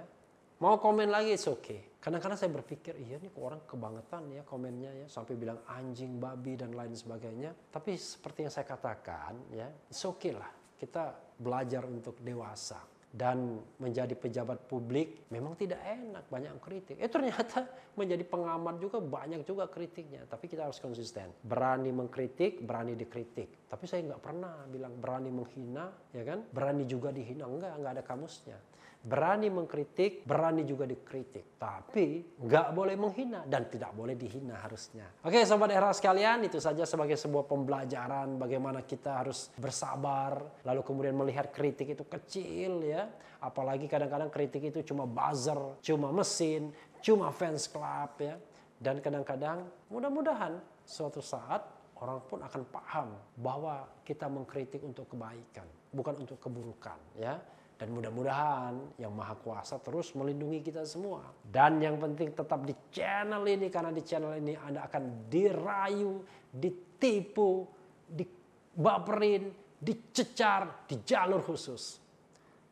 Mau 0.61 0.77
komen 0.79 1.09
lagi, 1.11 1.35
it's 1.35 1.49
okay. 1.49 1.91
Kadang-kadang 1.99 2.37
saya 2.37 2.53
berpikir, 2.53 2.93
iya 3.01 3.17
nih 3.17 3.33
orang 3.41 3.65
kebangetan 3.65 4.29
ya 4.29 4.45
komennya 4.45 4.93
ya. 4.93 5.07
Sampai 5.09 5.35
bilang 5.41 5.65
anjing, 5.65 6.21
babi, 6.21 6.53
dan 6.55 6.77
lain 6.77 6.93
sebagainya. 6.93 7.57
Tapi 7.73 7.97
seperti 7.97 8.45
yang 8.45 8.53
saya 8.53 8.69
katakan 8.69 9.41
ya, 9.57 9.67
it's 9.89 10.05
okay 10.05 10.37
lah. 10.37 10.53
Kita 10.77 11.17
belajar 11.41 11.89
untuk 11.89 12.21
dewasa 12.21 12.90
dan 13.11 13.59
menjadi 13.83 14.15
pejabat 14.15 14.71
publik 14.71 15.27
memang 15.35 15.59
tidak 15.59 15.83
enak 15.83 16.31
banyak 16.31 16.55
kritik. 16.63 16.97
Eh 17.03 17.11
ternyata 17.11 17.67
menjadi 17.99 18.23
pengamat 18.23 18.79
juga 18.79 19.03
banyak 19.03 19.43
juga 19.43 19.67
kritiknya. 19.67 20.23
Tapi 20.31 20.47
kita 20.47 20.71
harus 20.71 20.79
konsisten. 20.79 21.27
Berani 21.43 21.91
mengkritik, 21.91 22.63
berani 22.63 22.95
dikritik. 22.95 23.67
Tapi 23.67 23.85
saya 23.91 24.07
nggak 24.07 24.23
pernah 24.23 24.63
bilang 24.71 24.95
berani 24.95 25.35
menghina, 25.35 25.91
ya 26.15 26.23
kan? 26.23 26.47
Berani 26.55 26.87
juga 26.87 27.11
dihina 27.11 27.51
enggak, 27.51 27.75
nggak 27.83 27.93
ada 27.99 28.05
kamusnya 28.07 28.59
berani 29.01 29.49
mengkritik, 29.49 30.29
berani 30.29 30.61
juga 30.69 30.85
dikritik. 30.85 31.57
Tapi 31.57 32.37
nggak 32.37 32.69
boleh 32.77 32.97
menghina 33.01 33.49
dan 33.49 33.65
tidak 33.73 33.97
boleh 33.97 34.13
dihina 34.13 34.61
harusnya. 34.61 35.09
Oke 35.25 35.41
sobat 35.49 35.73
era 35.73 35.89
sekalian, 35.97 36.45
itu 36.45 36.61
saja 36.61 36.85
sebagai 36.85 37.17
sebuah 37.17 37.49
pembelajaran 37.49 38.37
bagaimana 38.37 38.85
kita 38.85 39.25
harus 39.25 39.49
bersabar, 39.57 40.61
lalu 40.69 40.81
kemudian 40.85 41.17
melihat 41.17 41.49
kritik 41.49 41.97
itu 41.97 42.05
kecil 42.05 42.85
ya. 42.85 43.09
Apalagi 43.41 43.89
kadang-kadang 43.89 44.29
kritik 44.29 44.69
itu 44.69 44.85
cuma 44.93 45.09
buzzer, 45.09 45.81
cuma 45.81 46.13
mesin, 46.13 46.69
cuma 47.01 47.33
fans 47.33 47.65
club 47.73 48.13
ya. 48.21 48.37
Dan 48.81 49.01
kadang-kadang 49.01 49.65
mudah-mudahan 49.89 50.61
suatu 50.85 51.25
saat 51.25 51.65
orang 52.01 52.21
pun 52.29 52.41
akan 52.41 52.63
paham 52.69 53.09
bahwa 53.37 53.85
kita 54.05 54.29
mengkritik 54.29 54.81
untuk 54.85 55.09
kebaikan, 55.09 55.69
bukan 55.93 56.21
untuk 56.21 56.41
keburukan 56.41 56.97
ya 57.17 57.37
dan 57.81 57.97
mudah-mudahan 57.97 59.01
yang 59.01 59.17
Maha 59.17 59.41
Kuasa 59.41 59.81
terus 59.81 60.13
melindungi 60.13 60.61
kita 60.61 60.85
semua. 60.85 61.25
Dan 61.41 61.81
yang 61.81 61.97
penting 61.97 62.37
tetap 62.37 62.61
di 62.69 62.77
channel 62.93 63.41
ini 63.49 63.73
karena 63.73 63.89
di 63.89 64.05
channel 64.05 64.37
ini 64.37 64.53
Anda 64.53 64.85
akan 64.85 65.33
dirayu, 65.33 66.21
ditipu, 66.53 67.65
dibaperin, 68.05 69.49
dicecar 69.81 70.85
di 70.85 71.01
jalur 71.01 71.41
khusus. 71.41 71.97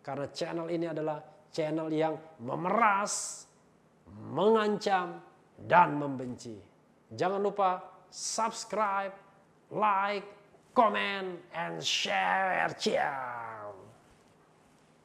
Karena 0.04 0.28
channel 0.28 0.68
ini 0.68 0.92
adalah 0.92 1.24
channel 1.48 1.88
yang 1.88 2.12
memeras, 2.44 3.48
mengancam, 4.12 5.24
dan 5.56 5.96
membenci. 5.96 6.52
Jangan 7.16 7.40
lupa 7.40 7.80
subscribe, 8.12 9.16
like, 9.72 10.28
comment, 10.76 11.40
and 11.56 11.80
share. 11.80 12.68
Ciao. 12.76 13.47